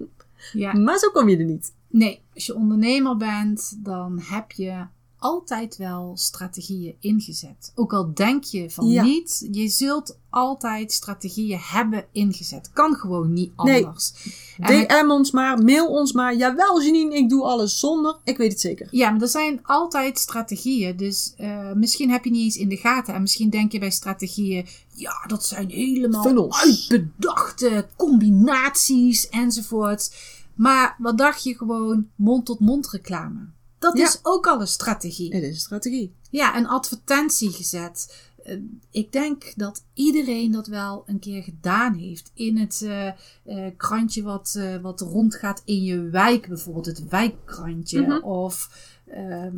ja. 0.53 0.73
Maar 0.73 0.97
zo 0.97 1.09
kom 1.09 1.29
je 1.29 1.37
er 1.37 1.45
niet. 1.45 1.73
Nee, 1.87 2.21
als 2.33 2.45
je 2.45 2.55
ondernemer 2.55 3.17
bent, 3.17 3.77
dan 3.83 4.19
heb 4.19 4.51
je 4.51 4.85
altijd 5.19 5.77
wel 5.77 6.11
strategieën 6.17 6.95
ingezet. 6.99 7.71
Ook 7.75 7.93
al 7.93 8.11
denk 8.13 8.43
je 8.43 8.69
van 8.69 8.87
Ja. 8.87 9.03
niet, 9.03 9.47
je 9.51 9.67
zult 9.67 10.17
altijd 10.29 10.91
strategieën 10.91 11.59
hebben 11.61 12.05
ingezet. 12.11 12.69
Kan 12.73 12.95
gewoon 12.95 13.33
niet 13.33 13.51
Nee. 13.63 13.85
anders. 13.85 14.13
Het- 14.61 14.89
DM 14.89 15.09
ons 15.09 15.31
maar, 15.31 15.63
mail 15.63 15.87
ons 15.87 16.11
maar. 16.13 16.35
Jawel 16.35 16.81
Janine, 16.83 17.15
ik 17.15 17.29
doe 17.29 17.43
alles 17.43 17.79
zonder. 17.79 18.17
Ik 18.23 18.37
weet 18.37 18.51
het 18.51 18.61
zeker. 18.61 18.87
Ja, 18.91 19.09
maar 19.09 19.21
er 19.21 19.27
zijn 19.27 19.59
altijd 19.63 20.19
strategieën. 20.19 20.97
Dus 20.97 21.33
eh, 21.37 21.71
misschien 21.71 22.09
heb 22.09 22.23
je 22.23 22.31
niet 22.31 22.43
eens 22.43 22.57
in 22.57 22.69
de 22.69 22.77
gaten. 22.77 23.13
En 23.13 23.21
misschien 23.21 23.49
denk 23.49 23.71
je 23.71 23.79
bij 23.79 23.91
strategieën. 23.91 24.65
Ja, 24.93 25.23
dat 25.27 25.45
zijn 25.45 25.69
helemaal 25.69 26.53
uitbedachte 26.53 27.87
combinaties 27.97 29.29
enzovoort. 29.29 30.15
Maar 30.55 30.95
wat 30.99 31.17
dacht 31.17 31.43
je 31.43 31.55
gewoon 31.57 32.07
mond-tot-mond 32.15 32.89
reclame? 32.89 33.39
Dat 33.79 33.97
Ja. 33.97 34.03
is 34.05 34.19
ook 34.21 34.47
al 34.47 34.61
een 34.61 34.67
strategie. 34.67 35.33
Het 35.33 35.43
is 35.43 35.49
een 35.49 35.55
strategie. 35.55 36.13
Ja, 36.29 36.57
een 36.57 36.67
advertentie 36.67 37.51
gezet. 37.51 38.07
Eh, 38.45 38.57
ik 38.91 39.11
denk 39.11 39.53
dat 39.55 39.83
iedereen 39.93 40.51
dat 40.51 40.67
wel 40.67 41.03
een 41.05 41.19
keer 41.19 41.43
gedaan 41.43 41.93
heeft. 41.93 42.31
In 42.33 42.57
het 42.57 42.81
eh, 42.81 43.07
eh, 43.07 43.71
krantje 43.77 44.23
wat, 44.23 44.59
wat 44.81 45.01
rondgaat 45.01 45.61
in 45.65 45.83
je 45.83 46.01
wijk, 46.09 46.47
bijvoorbeeld 46.47 46.85
het 46.85 47.07
wijkkrantje. 47.09 48.01
Mhm. 48.01 48.23
Of, 48.23 48.69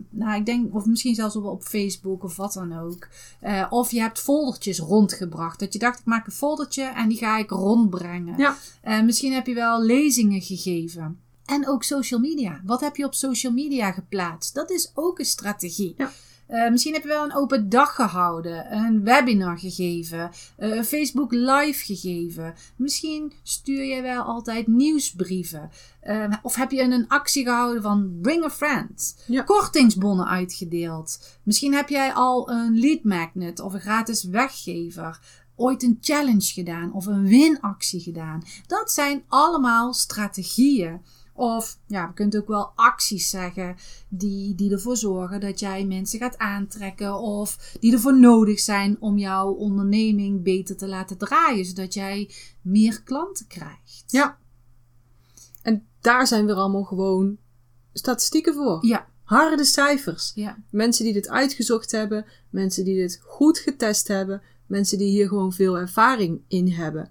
nou, 0.10 0.40
ik 0.40 0.46
denk, 0.46 0.76
of 0.76 0.86
misschien 0.86 1.16
zelfs 1.16 1.36
wel 1.36 1.44
op 1.44 1.64
Facebook 1.64 2.24
of 2.24 2.36
wat 2.36 2.54
dan 2.54 2.80
ook. 2.80 3.08
Of 3.70 3.92
je 3.92 4.00
hebt 4.00 4.20
foldertjes 4.20 4.80
rondgebracht. 4.80 5.60
Dat 5.60 5.74
je 5.74 5.80
dacht, 5.80 6.00
ik 6.00 6.06
maak 6.06 6.26
een 6.26 6.32
foldertje 6.32 6.84
en 6.84 7.10
die 7.10 7.18
ga 7.18 7.38
ik 7.38 7.50
rondbrengen. 7.50 8.38
Ja. 8.38 8.58
Misschien 9.02 9.34
heb 9.34 9.48
je 9.48 9.54
wel 9.54 9.84
lezingen 9.84 10.42
gegeven. 10.42 11.20
En 11.48 11.68
ook 11.68 11.84
social 11.84 12.20
media. 12.20 12.62
Wat 12.66 12.82
heb 12.82 12.96
je 12.96 13.06
op 13.06 13.13
social 13.13 13.54
media 13.54 13.92
geplaatst? 13.92 14.54
Dat 14.54 14.72
is 14.72 14.92
ook 14.94 15.20
een 15.20 15.25
strategie. 15.25 15.94
Ja. 15.98 16.12
Eh, 16.48 16.70
misschien 16.70 16.94
heb 16.94 17.01
je 17.01 17.08
wel 17.08 17.24
een 17.24 17.36
open 17.36 17.70
dag 17.70 17.96
gehouden, 17.96 18.74
een 18.74 19.04
webinar 19.04 19.60
gegeven, 19.60 20.32
eh, 20.58 20.75
een 20.75 20.86
Facebook 20.86 21.32
live 21.32 21.86
gegeven. 21.86 22.54
Misschien 22.75 23.34
stuur 23.44 23.84
je 23.84 24.01
wel 24.01 24.24
altijd 24.24 24.68
nieuwsbrieven. 24.68 25.70
Eh, 26.01 26.34
of 26.42 26.56
heb 26.56 26.72
je 26.72 26.82
een 26.82 27.08
actie 27.08 27.44
gehouden 27.44 27.82
van 27.82 28.18
Bring 28.22 28.44
a 28.44 28.50
Friend. 28.50 29.24
Ja. 29.27 29.42
Kortingsbonnen 29.42 30.27
uitgedeeld. 30.27 31.39
Misschien 31.44 31.74
heb 31.74 31.89
jij 31.89 32.13
al 32.13 32.50
een 32.50 32.80
lead 32.80 33.04
magnet 33.04 33.60
of 33.60 33.74
een 33.74 33.82
gratis 33.82 34.24
weggever. 34.24 35.20
Ooit 35.56 35.84
een 35.84 35.98
challenge 36.01 36.54
gedaan 36.54 36.94
of 36.94 37.06
een 37.06 37.27
winactie 37.27 38.00
gedaan. 38.00 38.44
Dat 38.68 38.92
zijn 38.92 39.24
allemaal 39.27 39.94
strategieën 39.94 41.01
Of 41.38 41.77
ja, 41.88 42.08
we 42.08 42.13
kunnen 42.13 42.39
ook 42.39 42.48
wel 42.48 42.72
acties 42.75 43.29
zeggen 43.29 43.75
die, 44.10 44.56
die 44.56 44.72
ervoor 44.72 44.98
zorgen 44.98 45.39
dat 45.39 45.60
jij 45.60 45.86
mensen 45.86 46.20
gaat 46.20 46.38
aantrekken. 46.38 47.20
Of 47.20 47.75
die 47.79 47.94
ervoor 47.94 48.20
nodig 48.20 48.60
zijn 48.60 48.98
om 49.00 49.17
jouw 49.17 49.51
onderneming 49.51 50.44
beter 50.44 50.77
te 50.77 50.88
laten 50.88 51.17
draaien. 51.17 51.65
Zodat 51.65 51.94
jij 51.94 52.29
meer 52.62 53.01
klanten 53.03 53.48
krijgt. 53.48 54.03
Ja. 54.08 54.38
En 55.62 55.86
daar 56.01 56.27
zijn 56.27 56.46
weer 56.46 56.56
allemaal 56.56 56.84
gewoon 56.84 57.38
statistieken 57.94 58.53
voor. 58.53 58.86
Ja, 58.86 59.08
Harde 59.24 59.65
cijfers. 59.65 60.32
ja, 60.36 60.58
Mensen 60.70 61.06
die 61.06 61.13
dit 61.13 61.29
uitgezocht 61.29 61.91
hebben, 61.91 62.25
mensen 62.50 62.86
die 62.86 62.96
dit 62.96 63.22
goed 63.24 63.58
getest 63.58 64.08
hebben, 64.08 64.41
mensen 64.65 64.98
die 64.98 65.10
hier 65.10 65.27
gewoon 65.27 65.53
veel 65.53 65.77
ervaring 65.77 66.41
in 66.48 66.72
hebben. 66.72 67.10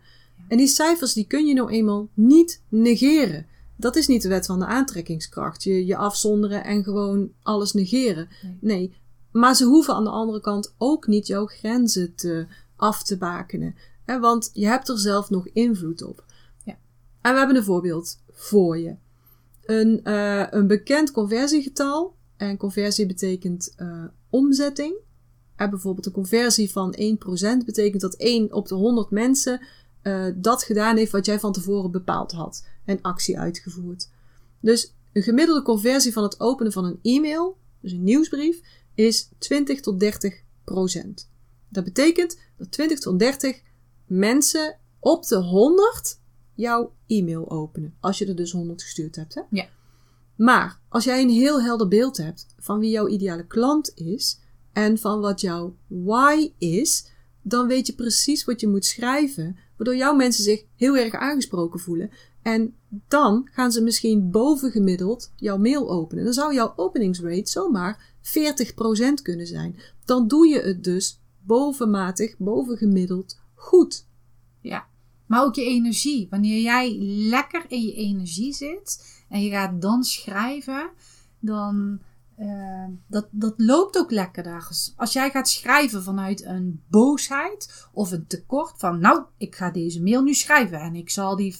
En 0.49 0.57
die 0.57 0.67
cijfers 0.67 1.13
die 1.13 1.27
kun 1.27 1.47
je 1.47 1.55
nou 1.55 1.71
eenmaal 1.71 2.09
niet 2.15 2.63
negeren. 2.69 3.47
Dat 3.77 3.97
is 3.97 4.07
niet 4.07 4.23
de 4.23 4.29
wet 4.29 4.47
van 4.47 4.59
de 4.59 4.67
aantrekkingskracht. 4.67 5.63
Je, 5.63 5.87
je 5.87 5.97
afzonderen 5.97 6.65
en 6.65 6.85
gewoon 6.85 7.31
alles 7.43 7.73
negeren. 7.73 8.29
Nee. 8.43 8.59
Nee. 8.61 8.95
Maar 9.31 9.55
ze 9.55 9.65
hoeven 9.65 9.95
aan 9.95 10.05
de 10.05 10.11
andere 10.11 10.41
kant 10.41 10.75
ook 10.79 11.07
niet 11.07 11.27
jouw 11.27 11.47
grenzen 11.47 12.15
te, 12.15 12.47
af 12.77 13.03
te 13.03 13.17
bakenen. 13.17 13.75
Hè, 14.05 14.21
want 14.21 14.51
je 14.53 14.67
hebt 14.67 14.89
er 14.89 14.99
zelf 14.99 15.31
nog 15.31 15.49
invloed 15.49 16.03
op. 16.03 16.25
Ja. 16.65 16.79
En 17.21 17.33
we 17.33 17.39
hebben 17.39 17.57
een 17.57 17.65
voorbeeld 17.65 18.19
voor 18.33 18.79
je. 18.79 18.97
Een, 19.65 20.05
eh, 20.05 20.47
een 20.51 20.67
bekend 20.67 21.11
conversiegetal. 21.11 22.15
En 22.37 22.57
conversie 22.57 23.07
betekent 23.07 23.73
eh, 23.77 24.05
omzetting. 24.31 24.95
En 25.57 25.71
bijvoorbeeld 25.71 26.07
een 26.07 26.13
conversie 26.13 26.71
van 26.71 26.95
1% 26.97 27.65
betekent 27.65 28.01
dat 28.01 28.15
1 28.15 28.53
op 28.53 28.69
de 28.69 28.75
100 28.75 29.11
mensen 29.11 29.61
eh, 30.03 30.25
dat 30.35 30.63
gedaan 30.63 30.97
heeft 30.97 31.13
wat 31.13 31.27
jij 31.27 31.41
van 31.41 31.53
tevoren 31.53 31.91
bepaald 31.91 32.33
had. 32.33 32.65
En 32.87 33.03
actie 33.03 33.39
uitgevoerd. 33.39 34.09
Dus 34.61 34.95
een 35.13 35.23
gemiddelde 35.23 35.63
conversie 35.63 36.13
van 36.13 36.23
het 36.23 36.41
openen 36.41 36.73
van 36.73 36.85
een 36.85 36.99
e-mail, 37.03 37.59
dus 37.81 37.93
een 37.93 38.05
nieuwsbrief, 38.05 38.61
is 38.95 39.29
20 39.39 39.81
tot 39.81 40.01
30 40.01 40.43
procent. 40.65 41.31
Dat 41.69 41.85
betekent 41.85 42.39
dat 42.57 42.73
20 42.73 42.99
tot 42.99 43.19
30 43.19 43.61
mensen 44.07 44.79
op 44.99 45.27
de 45.27 45.37
100 45.37 46.21
jouw 46.55 46.93
e-mail 47.07 47.51
openen. 47.51 47.95
Als 48.01 48.19
je 48.19 48.27
er 48.27 48.37
dus 48.37 48.53
100 48.53 48.83
gestuurd 48.83 49.17
hebt. 49.17 49.35
Hè? 49.35 49.43
Ja. 49.51 49.69
Maar 50.37 50.81
als 50.89 51.05
jij 51.05 51.23
een 51.23 51.31
heel 51.31 51.63
helder 51.63 51.89
beeld 51.89 52.17
hebt 52.17 52.47
van 52.59 52.79
wie 52.79 52.91
jouw 52.91 53.09
ideale 53.09 53.47
klant 53.47 53.93
is 53.95 54.41
en 54.73 54.99
van 54.99 55.21
wat 55.21 55.41
jouw 55.41 55.77
why 55.87 56.53
is, 56.59 57.11
dan 57.43 57.67
weet 57.67 57.87
je 57.87 57.95
precies 57.95 58.45
wat 58.45 58.61
je 58.61 58.69
moet 58.69 58.85
schrijven, 58.85 59.57
waardoor 59.77 59.97
jouw 59.97 60.15
mensen 60.15 60.45
zich 60.45 60.65
heel 60.77 60.97
erg 60.97 61.15
aangesproken 61.15 61.81
voelen. 61.81 62.11
En 62.47 62.75
dan 63.09 63.49
gaan 63.53 63.73
ze 63.73 63.83
misschien 63.83 64.31
bovengemiddeld 64.31 65.33
jouw 65.37 65.57
mail 65.57 65.91
openen. 65.91 66.25
Dan 66.25 66.33
zou 66.33 66.55
jouw 66.55 66.73
openingsrate 66.77 67.51
zomaar 67.51 68.13
40% 68.23 69.23
kunnen 69.23 69.47
zijn. 69.47 69.77
Dan 70.05 70.29
doe 70.29 70.47
je 70.47 70.61
het 70.61 70.85
dus 70.85 71.21
bovenmatig, 71.41 72.39
bovengemiddeld 72.39 73.41
goed. 73.55 74.07
ja. 74.61 74.87
Maar 75.27 75.45
ook 75.45 75.55
je 75.55 75.65
energie. 75.65 76.27
Wanneer 76.31 76.63
jij 76.63 76.97
lekker 77.29 77.65
in 77.69 77.83
je 77.83 77.93
energie 77.93 78.55
zit 78.55 79.17
en 79.29 79.43
je 79.43 79.51
gaat 79.51 79.83
dan 79.83 80.05
schrijven, 80.05 80.91
dan 81.39 82.01
eh, 82.37 82.85
dat, 83.07 83.27
dat 83.31 83.55
loopt 83.57 83.99
ook 83.99 84.11
lekker 84.11 84.43
daar. 84.43 84.69
Als 84.97 85.13
jij 85.13 85.31
gaat 85.31 85.49
schrijven 85.49 86.03
vanuit 86.03 86.45
een 86.45 86.83
boosheid 86.89 87.89
of 87.93 88.11
een 88.11 88.27
tekort 88.27 88.73
van, 88.77 89.01
nou, 89.01 89.23
ik 89.37 89.55
ga 89.55 89.71
deze 89.71 90.03
mail 90.03 90.23
nu 90.23 90.35
schrijven 90.35 90.81
en 90.81 90.95
ik 90.95 91.11
zal 91.11 91.37
die 91.37 91.57
40% 91.57 91.59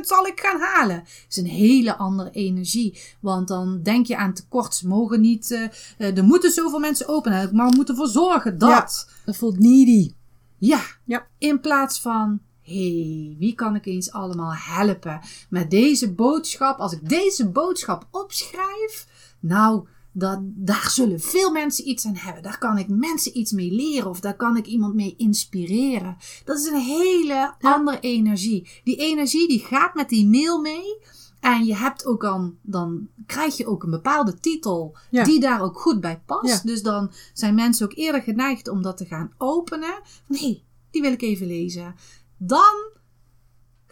zal 0.00 0.26
ik 0.26 0.40
gaan 0.40 0.60
halen. 0.60 1.04
is 1.28 1.36
een 1.36 1.46
hele 1.46 1.96
andere 1.96 2.30
energie. 2.30 3.00
Want 3.20 3.48
dan 3.48 3.82
denk 3.82 4.06
je 4.06 4.16
aan 4.16 4.34
tekort. 4.34 4.74
Ze 4.74 4.88
mogen 4.88 5.20
niet, 5.20 5.50
eh, 5.98 6.16
er 6.16 6.24
moeten 6.24 6.50
zoveel 6.50 6.78
mensen 6.78 7.08
openen. 7.08 7.56
Maar 7.56 7.68
we 7.68 7.76
moeten 7.76 7.94
ervoor 7.94 8.10
zorgen 8.10 8.58
dat. 8.58 9.08
Dat 9.24 9.36
voelt 9.36 9.58
needy. 9.58 10.12
Ja. 10.58 10.80
Ja. 11.04 11.26
In 11.38 11.60
plaats 11.60 12.00
van, 12.00 12.40
hey, 12.62 13.36
wie 13.38 13.54
kan 13.54 13.74
ik 13.74 13.86
eens 13.86 14.12
allemaal 14.12 14.54
helpen 14.54 15.20
met 15.48 15.70
deze 15.70 16.12
boodschap? 16.12 16.78
Als 16.78 16.92
ik 16.92 17.08
deze 17.08 17.48
boodschap 17.48 18.06
opschrijf, 18.10 19.06
nou, 19.46 19.86
dat, 20.12 20.38
daar 20.42 20.90
zullen 20.90 21.20
veel 21.20 21.50
mensen 21.52 21.88
iets 21.88 22.06
aan 22.06 22.16
hebben. 22.16 22.42
Daar 22.42 22.58
kan 22.58 22.78
ik 22.78 22.88
mensen 22.88 23.38
iets 23.38 23.52
mee 23.52 23.72
leren 23.72 24.10
of 24.10 24.20
daar 24.20 24.36
kan 24.36 24.56
ik 24.56 24.66
iemand 24.66 24.94
mee 24.94 25.14
inspireren. 25.16 26.16
Dat 26.44 26.58
is 26.58 26.66
een 26.66 26.80
hele 26.80 27.54
andere 27.60 28.00
energie. 28.00 28.68
Die 28.84 28.96
energie 28.96 29.48
die 29.48 29.58
gaat 29.60 29.94
met 29.94 30.08
die 30.08 30.26
mail 30.26 30.60
mee. 30.60 30.98
En 31.40 31.64
je 31.64 31.76
hebt 31.76 32.06
ook 32.06 32.20
dan, 32.20 32.56
dan 32.62 33.08
krijg 33.26 33.56
je 33.56 33.66
ook 33.66 33.82
een 33.82 33.90
bepaalde 33.90 34.34
titel 34.40 34.96
Ja. 35.10 35.24
die 35.24 35.40
daar 35.40 35.60
ook 35.62 35.80
goed 35.80 36.00
bij 36.00 36.22
past. 36.26 36.62
Ja. 36.62 36.70
Dus 36.70 36.82
dan 36.82 37.12
zijn 37.32 37.54
mensen 37.54 37.86
ook 37.86 37.96
eerder 37.96 38.22
geneigd 38.22 38.68
om 38.68 38.82
dat 38.82 38.96
te 38.96 39.04
gaan 39.04 39.32
openen. 39.38 40.00
Van 40.26 40.36
hé, 40.36 40.62
die 40.90 41.02
wil 41.02 41.12
ik 41.12 41.22
even 41.22 41.46
lezen. 41.46 41.94
Dan 42.36 42.92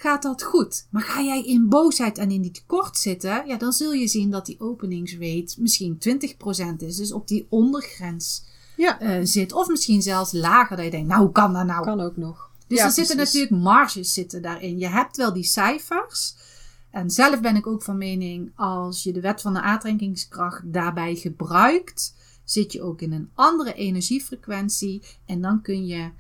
gaat 0.03 0.23
dat 0.23 0.43
goed. 0.43 0.87
Maar 0.91 1.03
ga 1.03 1.23
jij 1.23 1.45
in 1.45 1.69
boosheid 1.69 2.19
en 2.19 2.31
in 2.31 2.43
die 2.43 2.51
tekort 2.51 2.99
zitten, 2.99 3.47
ja, 3.47 3.57
dan 3.57 3.73
zul 3.73 3.93
je 3.93 4.09
zien 4.09 4.31
dat 4.31 4.47
die 4.47 4.61
openingsrate 4.61 5.55
misschien 5.59 5.99
20% 5.99 6.77
is. 6.77 6.97
Dus 6.97 7.13
op 7.13 7.29
die 7.29 7.47
ondergrens 7.49 8.45
Ja, 8.77 9.01
eh, 9.01 9.21
zit. 9.23 9.53
Of 9.53 9.69
misschien 9.69 10.03
zelfs 10.03 10.33
lager, 10.33 10.77
dat 10.77 10.85
je 10.85 10.91
denkt, 10.91 11.09
nou 11.09 11.23
hoe 11.23 11.33
kan 11.33 11.53
dat 11.53 11.67
nou? 11.67 11.85
kan 11.85 12.01
ook 12.01 12.17
nog. 12.17 12.51
Dus 12.67 12.79
Ja, 12.79 12.85
er 12.85 12.93
zitten 12.93 13.17
natuurlijk 13.17 13.63
marges 13.63 14.13
zitten 14.13 14.43
daarin. 14.43 14.79
Je 14.79 14.89
hebt 14.89 15.17
wel 15.17 15.33
die 15.33 15.45
cijfers. 15.45 16.35
En 16.91 17.11
zelf 17.11 17.41
ben 17.41 17.57
ik 17.57 17.67
ook 17.67 17.83
van 17.83 17.99
mening, 17.99 18.53
als 18.57 19.03
je 19.03 19.13
de 19.13 19.21
wet 19.21 19.41
van 19.41 19.55
de 19.55 19.61
aantrekkingskracht 19.61 20.73
daarbij 20.73 21.15
gebruikt, 21.15 22.15
zit 22.45 22.73
je 22.73 22.83
ook 22.83 23.01
in 23.01 23.13
een 23.13 23.31
andere 23.35 23.75
energiefrequentie. 23.75 25.03
En 25.27 25.41
dan 25.41 25.63
kun 25.63 25.87
je 25.87 26.11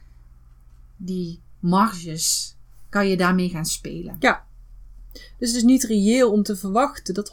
die 0.96 1.40
marges, 1.58 2.56
kan 2.92 3.08
je 3.08 3.16
daarmee 3.16 3.48
gaan 3.48 3.66
spelen. 3.66 4.16
Ja. 4.18 4.44
Dus 5.12 5.48
het 5.48 5.56
is 5.56 5.62
niet 5.62 5.84
reëel 5.84 6.30
om 6.32 6.42
te 6.42 6.56
verwachten 6.56 7.14
dat 7.14 7.30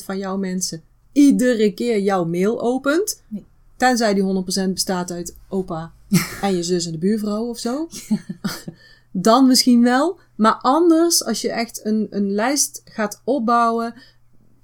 100% 0.00 0.04
van 0.04 0.18
jouw 0.18 0.36
mensen 0.36 0.82
iedere 1.12 1.72
keer 1.72 2.00
jouw 2.00 2.24
mail 2.24 2.60
opent. 2.60 3.22
Nee. 3.28 3.44
Tenzij 3.76 4.14
die 4.14 4.44
100% 4.68 4.72
bestaat 4.72 5.10
uit 5.10 5.36
opa 5.48 5.92
en 6.42 6.56
je 6.56 6.62
zus 6.62 6.86
en 6.86 6.92
de 6.92 6.98
buurvrouw 6.98 7.44
of 7.44 7.58
zo. 7.58 7.88
Dan 9.10 9.46
misschien 9.46 9.82
wel. 9.82 10.18
Maar 10.34 10.58
anders, 10.60 11.24
als 11.24 11.40
je 11.40 11.50
echt 11.50 11.84
een, 11.84 12.06
een 12.10 12.30
lijst 12.30 12.82
gaat 12.84 13.20
opbouwen, 13.24 13.94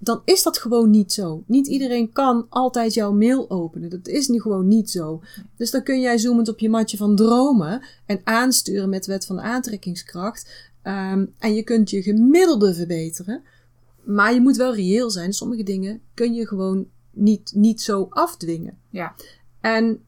dan 0.04 0.22
is 0.24 0.42
dat 0.42 0.58
gewoon 0.58 0.90
niet 0.90 1.12
zo. 1.12 1.42
Niet 1.46 1.66
iedereen 1.66 2.12
kan 2.12 2.46
altijd 2.48 2.94
jouw 2.94 3.12
mail 3.12 3.50
openen. 3.50 3.90
Dat 3.90 4.08
is 4.08 4.28
nu 4.28 4.40
gewoon 4.40 4.68
niet 4.68 4.90
zo. 4.90 5.22
Dus 5.56 5.70
dan 5.70 5.82
kun 5.82 6.00
jij 6.00 6.18
zoomend 6.18 6.48
op 6.48 6.58
je 6.58 6.68
matje 6.68 6.96
van 6.96 7.16
dromen 7.16 7.82
en 8.06 8.20
aansturen 8.24 8.88
met 8.88 9.04
de 9.04 9.12
wet 9.12 9.26
van 9.26 9.36
de 9.36 9.42
aantrekkingskracht. 9.42 10.72
Ehm, 10.82 11.26
en 11.38 11.54
je 11.54 11.62
kunt 11.62 11.90
je 11.90 12.02
gemiddelde 12.02 12.74
verbeteren. 12.74 13.42
Maar 14.04 14.34
je 14.34 14.40
moet 14.40 14.56
wel 14.56 14.74
reëel 14.74 15.10
zijn. 15.10 15.32
Sommige 15.32 15.62
dingen 15.62 16.00
kun 16.14 16.34
je 16.34 16.46
gewoon 16.46 16.86
niet, 17.10 17.52
niet 17.54 17.82
zo 17.82 18.06
afdwingen. 18.10 18.78
Ja, 18.90 19.14
En 19.60 20.04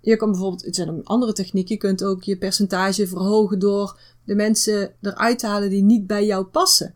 je 0.00 0.16
kan 0.16 0.30
bijvoorbeeld, 0.30 0.64
het 0.64 0.74
zijn 0.74 0.88
een 0.88 1.04
andere 1.04 1.32
techniek, 1.32 1.68
je 1.68 1.76
kunt 1.76 2.04
ook 2.04 2.22
je 2.22 2.36
percentage 2.36 3.06
verhogen 3.06 3.58
door 3.58 3.98
de 4.24 4.34
mensen 4.34 4.94
eruit 5.00 5.38
te 5.38 5.46
halen 5.46 5.70
die 5.70 5.82
niet 5.82 6.06
bij 6.06 6.26
jou 6.26 6.44
passen. 6.44 6.94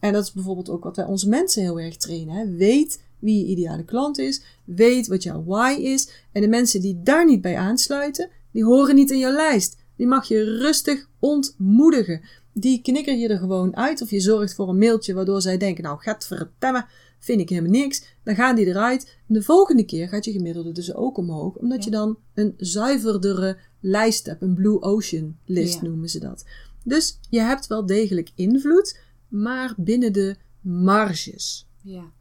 En 0.00 0.12
dat 0.12 0.24
is 0.24 0.32
bijvoorbeeld 0.32 0.70
ook 0.70 0.84
wat 0.84 0.96
wij 0.96 1.04
onze 1.04 1.28
mensen 1.28 1.62
heel 1.62 1.80
erg 1.80 1.96
trainen. 1.96 2.34
Hè? 2.34 2.56
Weet 2.56 3.04
wie 3.18 3.38
je 3.38 3.50
ideale 3.50 3.84
klant 3.84 4.18
is, 4.18 4.42
weet 4.64 5.06
wat 5.06 5.22
jouw 5.22 5.44
why 5.44 5.76
is. 5.80 6.08
En 6.32 6.40
de 6.40 6.48
mensen 6.48 6.80
die 6.80 7.00
daar 7.02 7.26
niet 7.26 7.40
bij 7.40 7.56
aansluiten, 7.56 8.30
die 8.50 8.64
horen 8.64 8.94
niet 8.94 9.10
in 9.10 9.18
jouw 9.18 9.32
lijst. 9.32 9.76
Die 9.96 10.06
mag 10.06 10.28
je 10.28 10.44
rustig 10.44 11.08
ontmoedigen. 11.18 12.20
Die 12.52 12.82
knikker 12.82 13.16
je 13.16 13.28
er 13.28 13.38
gewoon 13.38 13.76
uit 13.76 14.02
of 14.02 14.10
je 14.10 14.20
zorgt 14.20 14.54
voor 14.54 14.68
een 14.68 14.78
mailtje 14.78 15.14
waardoor 15.14 15.40
zij 15.42 15.56
denken, 15.56 15.84
nou 15.84 15.98
gaat 16.00 16.26
vertemmen, 16.26 16.86
vind 17.18 17.40
ik 17.40 17.48
helemaal 17.48 17.70
niks. 17.70 18.04
Dan 18.22 18.34
gaan 18.34 18.56
die 18.56 18.66
eruit. 18.66 19.16
En 19.28 19.34
de 19.34 19.42
volgende 19.42 19.84
keer 19.84 20.08
gaat 20.08 20.24
je 20.24 20.32
gemiddelde 20.32 20.72
dus 20.72 20.94
ook 20.94 21.18
omhoog, 21.18 21.54
omdat 21.56 21.84
je 21.84 21.90
dan 21.90 22.18
een 22.34 22.54
zuiverdere 22.56 23.56
lijst 23.80 24.26
hebt. 24.26 24.42
Een 24.42 24.54
Blue 24.54 24.82
Ocean 24.82 25.36
list 25.44 25.74
Ja. 25.74 25.82
noemen 25.82 26.08
ze 26.08 26.18
dat. 26.18 26.44
Dus 26.84 27.18
je 27.30 27.40
hebt 27.40 27.66
wel 27.66 27.86
degelijk 27.86 28.30
invloed, 28.34 28.98
maar 29.28 29.74
binnen 29.76 30.12
de 30.12 30.36
marges. 30.60 31.66
ja. 31.82 32.14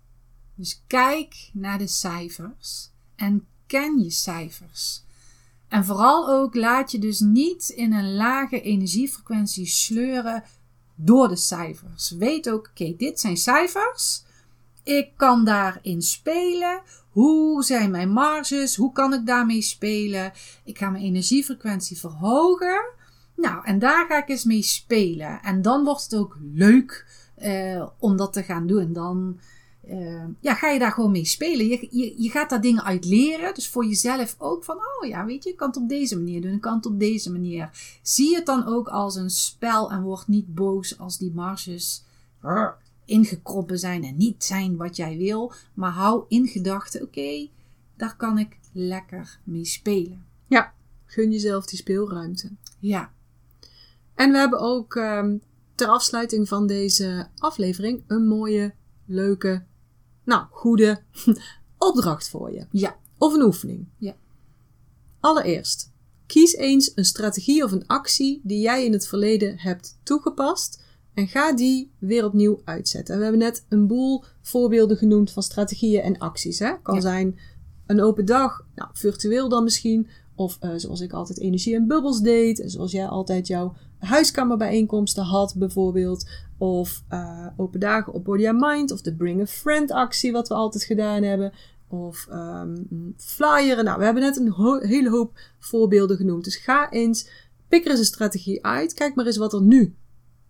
Dus 0.57 0.83
kijk 0.87 1.49
naar 1.53 1.77
de 1.77 1.87
cijfers 1.87 2.89
en 3.15 3.47
ken 3.67 3.99
je 3.99 4.09
cijfers. 4.09 5.03
En 5.67 5.85
vooral 5.85 6.29
ook 6.29 6.55
laat 6.55 6.91
je 6.91 6.99
dus 6.99 7.19
niet 7.19 7.69
in 7.69 7.93
een 7.93 8.13
lage 8.15 8.61
energiefrequentie 8.61 9.65
sleuren 9.65 10.43
door 10.95 11.27
de 11.27 11.35
cijfers. 11.35 12.09
Weet 12.09 12.49
ook, 12.49 12.67
oké, 12.69 12.95
dit 12.97 13.19
zijn 13.19 13.37
cijfers. 13.37 14.23
Ik 14.83 15.09
kan 15.15 15.45
daarin 15.45 16.01
spelen. 16.01 16.81
Hoe 17.09 17.63
zijn 17.63 17.91
mijn 17.91 18.09
marges? 18.09 18.75
Hoe 18.75 18.91
kan 18.91 19.13
ik 19.13 19.25
daarmee 19.25 19.61
spelen? 19.61 20.33
Ik 20.63 20.77
ga 20.77 20.89
mijn 20.89 21.03
energiefrequentie 21.03 21.97
verhogen. 21.97 22.85
Nou, 23.35 23.65
en 23.65 23.79
daar 23.79 24.05
ga 24.05 24.17
ik 24.17 24.29
eens 24.29 24.43
mee 24.43 24.61
spelen. 24.61 25.41
En 25.41 25.61
dan 25.61 25.83
wordt 25.83 26.03
het 26.03 26.15
ook 26.15 26.37
leuk. 26.53 27.05
eh, 27.35 27.87
om 27.99 28.17
dat 28.17 28.33
te 28.33 28.43
gaan 28.43 28.67
doen. 28.67 28.93
Dan 28.93 29.39
eh, 29.87 30.23
ja, 30.39 30.53
ga 30.53 30.69
je 30.69 30.79
daar 30.79 30.91
gewoon 30.91 31.11
mee 31.11 31.25
spelen. 31.25 31.67
Je, 31.67 31.87
je, 31.91 32.13
je 32.17 32.29
gaat 32.29 32.49
daar 32.49 32.61
dingen 32.61 32.83
uit 32.83 33.05
leren. 33.05 33.53
Dus 33.53 33.69
voor 33.69 33.85
jezelf 33.85 34.35
ook 34.37 34.63
van, 34.63 34.75
oh 34.75 35.07
ja, 35.07 35.25
weet 35.25 35.43
je, 35.43 35.49
ik 35.49 35.57
kan 35.57 35.67
het 35.67 35.77
op 35.77 35.89
deze 35.89 36.15
manier 36.17 36.41
doen. 36.41 36.53
Ik 36.53 36.61
kan 36.61 36.75
het 36.75 36.85
op 36.85 36.99
deze 36.99 37.31
manier. 37.31 37.69
Zie 38.01 38.35
het 38.35 38.45
dan 38.45 38.65
ook 38.65 38.87
als 38.87 39.15
een 39.15 39.29
spel 39.29 39.91
en 39.91 40.01
word 40.01 40.27
niet 40.27 40.55
boos 40.55 40.99
als 40.99 41.17
die 41.17 41.31
marges 41.33 42.03
ingekroppen 43.05 43.79
zijn 43.79 44.03
en 44.03 44.17
niet 44.17 44.43
zijn 44.43 44.75
wat 44.77 44.95
jij 44.95 45.17
wil. 45.17 45.53
Maar 45.73 45.91
hou 45.91 46.25
in 46.27 46.47
gedachten, 46.47 47.01
oké, 47.01 47.47
daar 47.97 48.15
kan 48.15 48.37
ik 48.37 48.57
lekker 48.71 49.39
mee 49.43 49.65
spelen. 49.65 50.25
Ja, 50.47 50.73
gun 51.05 51.31
jezelf 51.31 51.65
die 51.65 51.77
speelruimte. 51.79 52.49
Ja, 52.79 53.11
En 54.15 54.31
we 54.31 54.37
hebben 54.37 54.59
ook 54.59 54.95
ehm, 54.95 55.37
ter 55.75 55.87
afsluiting 55.87 56.47
van 56.47 56.67
deze 56.67 57.27
aflevering 57.37 58.03
een 58.07 58.27
mooie, 58.27 58.73
leuke, 59.05 59.63
nou, 60.23 60.45
goede 60.49 61.01
opdracht 61.77 62.29
voor 62.29 62.51
je. 62.53 62.65
ja, 62.71 62.95
Of 63.17 63.33
een 63.33 63.41
oefening. 63.41 63.87
Ja. 63.97 64.15
Allereerst, 65.19 65.91
kies 66.25 66.55
eens 66.55 66.91
een 66.95 67.05
strategie 67.05 67.63
of 67.63 67.71
een 67.71 67.87
actie 67.87 68.41
die 68.43 68.59
jij 68.61 68.85
in 68.85 68.91
het 68.93 69.07
verleden 69.07 69.59
hebt 69.59 69.99
toegepast 70.03 70.83
en 71.13 71.27
ga 71.27 71.53
die 71.53 71.91
weer 71.99 72.25
opnieuw 72.25 72.61
uitzetten. 72.63 73.13
En 73.13 73.19
we 73.19 73.25
hebben 73.25 73.43
net 73.43 73.65
een 73.69 73.87
boel 73.87 74.23
voorbeelden 74.41 74.97
genoemd 74.97 75.31
van 75.31 75.43
strategieën 75.43 76.01
en 76.01 76.17
acties. 76.17 76.59
Hè? 76.59 76.81
Kan 76.81 76.95
Ja. 76.95 77.01
zijn 77.01 77.39
een 77.85 78.01
open 78.01 78.25
dag, 78.25 78.65
nou, 78.75 78.89
virtueel 78.93 79.49
dan 79.49 79.63
misschien. 79.63 80.07
Of 80.35 80.57
eh, 80.59 80.71
zoals 80.75 81.01
ik 81.01 81.13
altijd 81.13 81.39
energie 81.39 81.75
en 81.75 81.87
bubbels 81.87 82.21
deed. 82.21 82.59
En 82.59 82.69
zoals 82.69 82.91
jij 82.91 83.07
altijd 83.07 83.47
jouw 83.47 83.75
huiskamerbijeenkomsten 84.05 85.23
had 85.23 85.55
bijvoorbeeld. 85.57 86.29
Of 86.57 87.03
eh, 87.07 87.47
open 87.57 87.79
dagen 87.79 88.13
op 88.13 88.23
Body 88.23 88.47
and 88.47 88.59
Mind. 88.59 88.91
Of 88.91 89.01
de 89.01 89.15
Bring 89.15 89.41
a 89.41 89.45
Friend 89.45 89.91
actie 89.91 90.31
wat 90.31 90.47
we 90.47 90.53
altijd 90.53 90.83
gedaan 90.83 91.23
hebben. 91.23 91.53
Of 91.87 92.27
ehm 92.29 92.75
flyeren. 93.17 93.85
Nou, 93.85 93.97
we 93.99 94.03
hebben 94.05 94.23
net 94.23 94.37
een 94.37 94.49
ho- 94.49 94.79
hele 94.79 95.09
hoop 95.09 95.39
voorbeelden 95.59 96.17
genoemd. 96.17 96.43
Dus 96.43 96.55
ga 96.55 96.89
eens, 96.91 97.29
pik 97.67 97.83
er 97.85 97.89
eens 97.91 97.99
een 97.99 98.05
strategie 98.05 98.65
uit. 98.65 98.93
Kijk 98.93 99.15
maar 99.15 99.25
eens 99.25 99.37
wat 99.37 99.53
er 99.53 99.61
nu 99.61 99.95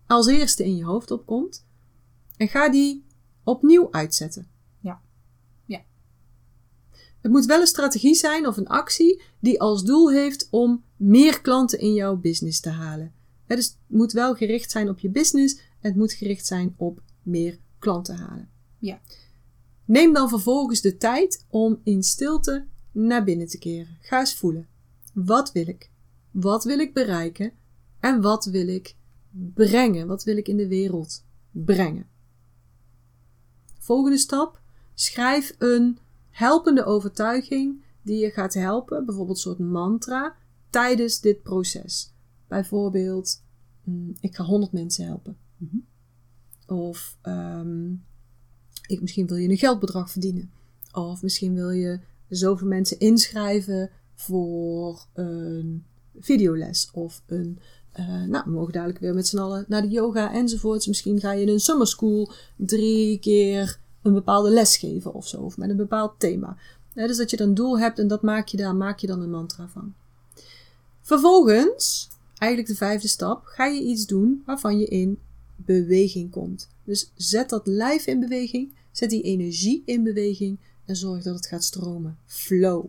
als 0.06 0.26
eerste 0.26 0.64
in 0.64 0.76
je 0.76 0.84
hoofd 0.84 1.10
opkomt. 1.10 1.66
En 2.36 2.48
ga 2.48 2.68
die 2.70 3.04
opnieuw 3.44 3.88
uitzetten. 3.92 4.46
Ja. 4.80 5.00
Ja. 5.64 5.80
Het 7.20 7.30
moet 7.32 7.44
wel 7.46 7.60
een 7.60 7.66
strategie 7.66 8.14
zijn 8.14 8.46
of 8.46 8.56
een 8.56 8.66
actie 8.68 9.22
die 9.40 9.60
als 9.60 9.84
doel 9.84 10.10
heeft 10.10 10.48
om 10.50 10.84
meer 10.96 11.40
klanten 11.40 11.78
in 11.78 11.92
jouw 11.94 12.16
business 12.16 12.60
te 12.60 12.70
halen. 12.70 13.12
Dus 13.46 13.66
het 13.66 13.76
moet 13.86 14.12
wel 14.12 14.34
gericht 14.34 14.70
zijn 14.70 14.88
op 14.88 14.98
je 14.98 15.08
business 15.08 15.60
het 15.86 15.96
moet 15.96 16.12
gericht 16.12 16.46
zijn 16.46 16.74
op 16.76 17.02
meer 17.22 17.58
klanten 17.78 18.16
halen. 18.16 18.50
Ja. 18.78 19.00
Neem 19.84 20.12
dan 20.12 20.28
vervolgens 20.28 20.80
de 20.80 20.96
tijd 20.96 21.44
om 21.48 21.80
in 21.82 22.02
stilte 22.02 22.66
naar 22.92 23.24
binnen 23.24 23.46
te 23.46 23.58
keren. 23.58 23.98
Ga 24.00 24.18
eens 24.18 24.34
voelen. 24.34 24.68
Wat 25.12 25.52
wil 25.52 25.68
ik? 25.68 25.90
Wat 26.30 26.64
wil 26.64 26.78
ik 26.78 26.94
bereiken? 26.94 27.52
En 28.00 28.20
wat 28.20 28.44
wil 28.44 28.68
ik 28.68 28.96
brengen? 29.54 30.06
Wat 30.06 30.24
wil 30.24 30.36
ik 30.36 30.48
in 30.48 30.56
de 30.56 30.68
wereld 30.68 31.24
brengen? 31.50 32.06
Volgende 33.78 34.18
stap. 34.18 34.60
Schrijf 34.94 35.54
een 35.58 35.98
helpende 36.30 36.84
overtuiging 36.84 37.84
die 38.02 38.18
je 38.18 38.30
gaat 38.30 38.54
helpen, 38.54 39.04
bijvoorbeeld 39.04 39.36
een 39.36 39.42
soort 39.42 39.58
mantra, 39.58 40.36
tijdens 40.70 41.20
dit 41.20 41.42
proces. 41.42 42.14
Bijvoorbeeld, 42.48 43.42
mm, 43.84 44.14
ik 44.20 44.36
ga 44.36 44.44
100 44.44 44.72
mensen 44.72 45.04
helpen. 45.04 45.36
Mhm. 45.56 45.76
Of 46.66 47.16
ehm, 47.22 47.92
ik, 48.86 49.00
misschien 49.00 49.26
wil 49.26 49.36
je 49.36 49.48
een 49.48 49.56
geldbedrag 49.56 50.10
verdienen. 50.10 50.50
Of 50.92 51.22
misschien 51.22 51.54
wil 51.54 51.70
je 51.70 52.00
zoveel 52.28 52.68
mensen 52.68 52.98
inschrijven 52.98 53.90
voor 54.14 55.06
een 55.12 55.84
videoles. 56.18 56.90
Of 56.92 57.22
een, 57.26 57.58
eh, 57.92 58.22
nou, 58.22 58.44
we 58.44 58.50
mogen 58.50 58.72
dadelijk 58.72 58.98
weer 58.98 59.14
met 59.14 59.26
z'n 59.26 59.38
allen 59.38 59.64
naar 59.68 59.82
de 59.82 59.88
yoga 59.88 60.32
enzovoorts. 60.32 60.86
Misschien 60.86 61.20
ga 61.20 61.32
je 61.32 61.42
in 61.42 61.48
een 61.48 61.60
summer 61.60 61.86
school 61.86 62.32
drie 62.56 63.18
keer 63.18 63.78
een 64.02 64.12
bepaalde 64.12 64.50
les 64.50 64.76
geven 64.76 65.14
of 65.14 65.28
zo. 65.28 65.40
Of 65.40 65.56
met 65.56 65.70
een 65.70 65.76
bepaald 65.76 66.12
thema. 66.18 66.56
Hè, 66.94 67.06
dus 67.06 67.16
dat 67.16 67.30
je 67.30 67.36
dan 67.36 67.48
een 67.48 67.54
doel 67.54 67.78
hebt 67.78 67.98
en 67.98 68.08
dat 68.08 68.22
maak 68.22 68.48
je 68.48 68.56
daar, 68.56 68.74
maak 68.74 68.98
je 68.98 69.06
dan 69.06 69.20
een 69.20 69.30
mantra 69.30 69.68
van. 69.68 69.94
Vervolgens, 71.02 72.08
eigenlijk 72.38 72.70
de 72.70 72.76
vijfde 72.76 73.08
stap, 73.08 73.44
ga 73.44 73.66
je 73.66 73.82
iets 73.82 74.06
doen 74.06 74.42
waarvan 74.46 74.78
je 74.78 74.86
in 74.86 75.18
beweging 75.56 76.30
komt. 76.30 76.68
Dus 76.84 77.10
zet 77.14 77.48
dat 77.48 77.66
lijf 77.66 78.06
in 78.06 78.20
beweging, 78.20 78.72
zet 78.92 79.10
die 79.10 79.22
energie 79.22 79.82
in 79.84 80.02
beweging 80.02 80.58
en 80.84 80.96
zorg 80.96 81.22
dat 81.22 81.34
het 81.34 81.46
gaat 81.46 81.64
stromen. 81.64 82.18
Flow. 82.26 82.84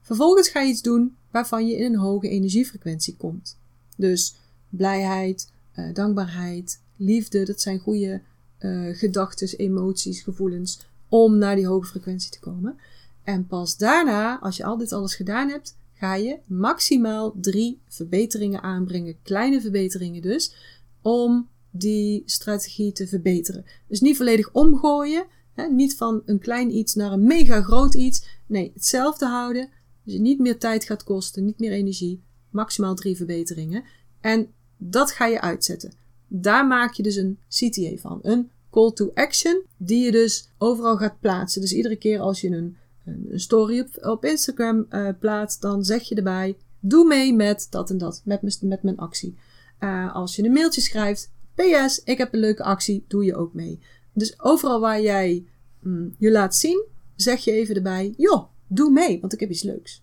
Vervolgens 0.00 0.48
ga 0.48 0.60
je 0.60 0.70
iets 0.70 0.82
doen 0.82 1.16
waarvan 1.30 1.66
je 1.66 1.76
in 1.76 1.84
een 1.84 1.98
hoge 1.98 2.28
energiefrequentie 2.28 3.16
komt. 3.16 3.56
Dus 3.96 4.34
blijheid, 4.68 5.50
eh, 5.72 5.94
dankbaarheid, 5.94 6.80
liefde, 6.96 7.44
dat 7.44 7.60
zijn 7.60 7.78
goede 7.78 8.20
eh 8.60 8.88
gedachten, 8.96 9.58
emoties, 9.58 10.20
gevoelens 10.20 10.80
om 11.08 11.38
naar 11.38 11.56
die 11.56 11.66
hoge 11.66 11.86
frequentie 11.86 12.30
te 12.30 12.40
komen. 12.40 12.78
En 13.24 13.46
pas 13.46 13.76
daarna, 13.76 14.40
als 14.40 14.56
je 14.56 14.64
al 14.64 14.76
dit 14.76 14.92
alles 14.92 15.14
gedaan 15.14 15.48
hebt, 15.48 15.76
ga 16.00 16.14
je 16.14 16.38
maximaal 16.46 17.34
drie 17.40 17.80
verbeteringen 17.88 18.62
aanbrengen, 18.62 19.22
kleine 19.22 19.60
verbeteringen 19.60 20.22
dus, 20.22 20.54
om 21.02 21.48
die 21.70 22.22
strategie 22.26 22.92
te 22.92 23.06
verbeteren. 23.06 23.64
Dus 23.88 24.00
niet 24.00 24.16
volledig 24.16 24.52
omgooien, 24.52 25.26
hè, 25.52 25.66
niet 25.66 25.96
van 25.96 26.22
een 26.24 26.38
klein 26.38 26.76
iets 26.76 26.94
naar 26.94 27.12
een 27.12 27.22
mega 27.22 27.62
groot 27.62 27.94
iets. 27.94 28.26
Nee, 28.46 28.70
hetzelfde 28.74 29.26
houden. 29.26 29.68
Dus 30.04 30.14
je 30.14 30.20
niet 30.20 30.38
meer 30.38 30.58
tijd 30.58 30.84
gaat 30.84 31.04
kosten, 31.04 31.44
niet 31.44 31.58
meer 31.58 31.72
energie, 31.72 32.22
maximaal 32.50 32.94
drie 32.94 33.16
verbeteringen. 33.16 33.84
En 34.20 34.48
dat 34.76 35.10
ga 35.10 35.26
je 35.26 35.40
uitzetten. 35.40 35.92
Daar 36.28 36.66
maak 36.66 36.92
je 36.92 37.02
dus 37.02 37.16
een 37.16 37.38
CTA 37.48 37.96
van, 37.96 38.18
een 38.22 38.50
call 38.70 38.92
to 38.92 39.10
action, 39.14 39.62
die 39.76 40.04
je 40.04 40.10
dus 40.10 40.48
overal 40.58 40.96
gaat 40.96 41.20
plaatsen. 41.20 41.60
Dus 41.60 41.72
iedere 41.72 41.96
keer 41.96 42.20
als 42.20 42.40
je 42.40 42.48
een, 42.48 42.76
een, 43.04 43.40
story 43.40 43.80
op, 43.80 44.06
op 44.06 44.24
Instagram 44.24 44.86
eh, 44.88 45.08
plaatst, 45.18 45.60
dan 45.60 45.84
zeg 45.84 46.02
je 46.02 46.14
erbij: 46.14 46.56
doe 46.80 47.06
mee 47.06 47.34
met 47.34 47.66
dat 47.70 47.90
en 47.90 47.98
dat, 47.98 48.22
met, 48.24 48.62
met 48.62 48.82
mijn 48.82 48.98
actie. 48.98 49.36
Eh, 49.78 50.14
als 50.14 50.36
je 50.36 50.44
een 50.44 50.52
mailtje 50.52 50.80
schrijft, 50.80 51.30
PS, 51.54 52.00
ik 52.04 52.18
heb 52.18 52.34
een 52.34 52.40
leuke 52.40 52.62
actie, 52.62 53.04
doe 53.08 53.24
je 53.24 53.36
ook 53.36 53.54
mee. 53.54 53.78
Dus 54.12 54.40
overal 54.40 54.80
waar 54.80 55.00
jij 55.00 55.44
mm, 55.80 56.14
je 56.18 56.30
laat 56.30 56.56
zien, 56.56 56.84
zeg 57.16 57.44
je 57.44 57.52
even 57.52 57.74
erbij: 57.74 58.14
joh, 58.16 58.44
doe 58.66 58.90
mee, 58.90 59.20
want 59.20 59.32
ik 59.32 59.40
heb 59.40 59.50
iets 59.50 59.62
leuks. 59.62 60.02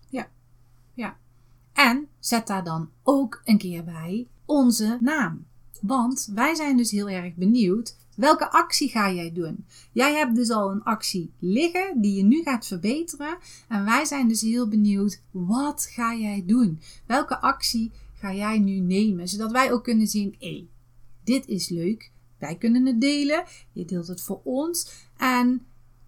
En 1.78 2.08
zet 2.18 2.46
daar 2.46 2.64
dan 2.64 2.90
ook 3.02 3.40
een 3.44 3.58
keer 3.58 3.84
bij 3.84 4.26
onze 4.44 4.98
naam. 5.00 5.46
Want 5.80 6.28
wij 6.34 6.54
zijn 6.54 6.76
dus 6.76 6.90
heel 6.90 7.08
erg 7.08 7.34
benieuwd. 7.34 7.96
Welke 8.18 8.50
actie 8.50 8.88
ga 8.88 9.10
jij 9.12 9.32
doen? 9.32 9.66
Jij 9.92 10.14
hebt 10.14 10.34
dus 10.34 10.50
al 10.50 10.70
een 10.70 10.82
actie 10.82 11.30
liggen 11.38 12.00
die 12.00 12.16
je 12.16 12.22
nu 12.22 12.42
gaat 12.42 12.66
verbeteren. 12.66 13.38
En 13.68 13.84
wij 13.84 14.04
zijn 14.04 14.28
dus 14.28 14.40
heel 14.40 14.68
benieuwd. 14.68 15.20
Wat 15.30 15.88
ga 15.90 16.14
jij 16.14 16.42
doen? 16.46 16.80
Welke 17.06 17.40
actie 17.40 17.92
ga 18.14 18.34
jij 18.34 18.58
nu 18.58 18.78
nemen? 18.78 19.28
Zodat 19.28 19.50
wij 19.50 19.72
ook 19.72 19.84
kunnen 19.84 20.06
zien. 20.06 20.34
Hé, 20.38 20.68
dit 21.24 21.46
is 21.46 21.68
leuk. 21.68 22.10
Wij 22.38 22.56
kunnen 22.56 22.86
het 22.86 23.00
delen. 23.00 23.44
Je 23.72 23.84
deelt 23.84 24.06
het 24.06 24.20
voor 24.20 24.40
ons. 24.44 24.90
En 25.16 25.66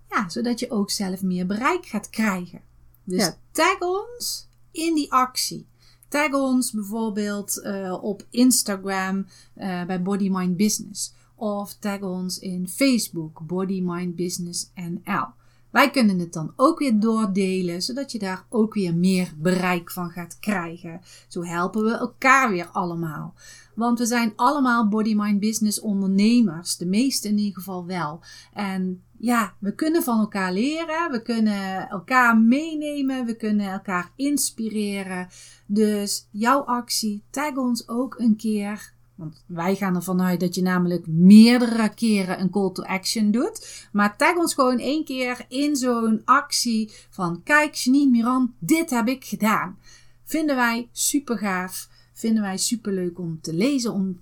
ja, 0.09 0.29
zodat 0.29 0.61
je 0.61 0.71
ook 0.71 0.91
zelf 0.91 1.23
meer 1.23 1.47
bereik 1.47 1.87
gaat 1.87 2.11
krijgen. 2.11 2.61
Dus 3.05 3.25
Ja. 3.25 3.37
tag 3.53 3.79
ons 3.81 4.49
in 4.71 4.95
die 4.95 5.13
actie. 5.13 5.67
Tag 6.09 6.33
ons 6.33 6.73
bijvoorbeeld 6.73 7.61
eh, 7.63 7.99
op 8.03 8.27
Instagram 8.31 9.27
eh, 9.55 9.85
bij 9.85 10.03
Body 10.03 10.29
Mind 10.29 10.57
Business. 10.57 11.13
Of 11.41 11.75
tag 11.79 12.01
ons 12.01 12.39
in 12.39 12.69
Facebook 12.69 13.41
Body 13.47 13.81
Mind 13.81 14.17
Business 14.17 14.71
NL. 14.75 15.27
Wij 15.71 15.91
kunnen 15.91 16.19
het 16.19 16.33
dan 16.33 16.53
ook 16.57 16.79
weer 16.79 17.01
doordelen, 17.01 17.83
zodat 17.83 18.13
je 18.13 18.19
daar 18.19 18.47
ook 18.49 18.75
weer 18.75 18.95
meer 18.95 19.33
bereik 19.39 19.91
van 19.91 20.11
gaat 20.11 20.39
krijgen. 20.39 21.01
Zo 21.29 21.45
helpen 21.45 21.85
we 21.85 21.91
elkaar 21.91 22.51
weer 22.51 22.69
allemaal. 22.73 23.35
Want 23.75 23.99
we 23.99 24.07
zijn 24.07 24.33
allemaal 24.37 24.89
body 24.89 25.15
mind 25.15 25.41
business 25.41 25.81
ondernemers. 25.81 26.77
De 26.77 26.87
meeste 26.87 27.29
in 27.29 27.39
ieder 27.39 27.55
geval 27.55 27.87
wel. 27.87 28.21
En 28.53 29.03
ja, 29.19 29.55
we 29.59 29.75
kunnen 29.75 30.03
van 30.03 30.19
elkaar 30.19 30.53
leren. 30.53 31.11
We 31.11 31.23
kunnen 31.23 31.89
elkaar 31.89 32.39
meenemen. 32.39 33.27
We 33.27 33.37
kunnen 33.37 33.71
elkaar 33.71 34.13
inspireren. 34.17 35.29
Dus 35.67 36.29
jouw 36.31 36.61
actie, 36.61 37.23
tag 37.31 37.57
ons 37.57 37.89
ook 37.89 38.19
een 38.19 38.37
keer. 38.37 38.99
Want 39.21 39.45
wij 39.47 39.77
gaan 39.77 39.95
ervan 39.95 40.23
uit 40.23 40.41
dat 40.41 40.55
je 40.55 40.63
namelijk 40.63 41.07
meerdere 41.07 41.95
keren 41.95 42.41
een 42.41 42.51
call 42.51 42.73
to 42.73 42.83
action 42.83 43.31
doet. 43.31 43.89
Maar 43.93 44.17
tag 44.17 44.37
ons 44.37 44.55
gewoon 44.55 44.79
één 44.79 45.05
keer 45.05 45.45
in 45.49 45.77
zo'n 45.77 46.23
actie 46.25 46.93
van 47.11 47.43
kijk 47.43 47.75
Janine 47.75 48.11
Miran, 48.11 48.55
dit 48.59 48.91
heb 48.91 49.09
ik 49.09 49.25
gedaan. 49.25 49.79
Vinden 50.25 50.57
wij 50.57 50.89
super 50.93 51.39
gaaf. 51.39 51.89
Vinden 52.13 52.43
wij 52.43 52.57
super 52.57 52.93
leuk 52.93 53.19
om 53.19 53.41
te 53.41 53.55
lezen, 53.55 53.93
om 53.93 54.21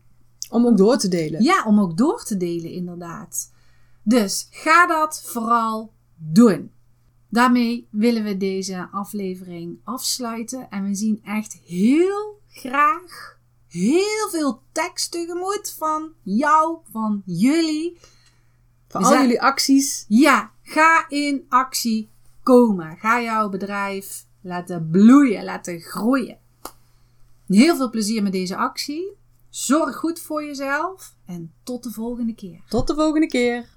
Om 0.50 0.66
ook 0.66 0.76
door 0.76 0.98
te 0.98 1.08
delen. 1.08 1.42
Ja, 1.42 1.64
om 1.64 1.80
ook 1.80 1.96
door 1.96 2.24
te 2.24 2.36
delen, 2.36 2.70
inderdaad. 2.70 3.52
Dus 4.02 4.48
ga 4.50 4.86
dat 4.86 5.22
vooral 5.24 5.92
doen. 6.16 6.70
Daarmee 7.28 7.88
willen 7.90 8.24
we 8.24 8.36
deze 8.36 8.88
aflevering 8.92 9.78
afsluiten. 9.84 10.70
En 10.70 10.84
we 10.84 10.94
zien 10.94 11.20
echt 11.24 11.52
heel 11.66 12.40
graag 12.48 13.37
heel 13.78 14.28
veel 14.30 14.62
tekst 14.72 15.10
tegemoet 15.10 15.74
van 15.78 16.12
jou, 16.22 16.78
van 16.92 17.22
jullie. 17.24 17.98
We 18.88 18.98
al 18.98 19.12
jullie 19.12 19.42
acties. 19.42 20.04
Ja, 20.08 20.52
ga 20.62 21.08
in 21.08 21.46
actie 21.48 22.10
komen. 22.42 22.96
Ga 22.96 23.22
jouw 23.22 23.48
bedrijf 23.48 24.26
laten 24.40 24.88
bloeien, 24.90 25.44
laten 25.44 25.80
groeien. 25.80 26.38
Heel 27.46 27.76
veel 27.76 27.90
plezier 27.90 28.22
met 28.22 28.32
deze 28.32 28.56
actie. 28.56 29.16
Zorg 29.48 29.96
goed 29.96 30.20
voor 30.20 30.44
jezelf 30.44 31.14
en 31.26 31.52
tot 31.62 31.82
de 31.82 31.90
volgende 31.90 32.34
keer. 32.34 32.60
Tot 32.68 32.86
de 32.86 32.94
volgende 32.94 33.26
keer. 33.26 33.68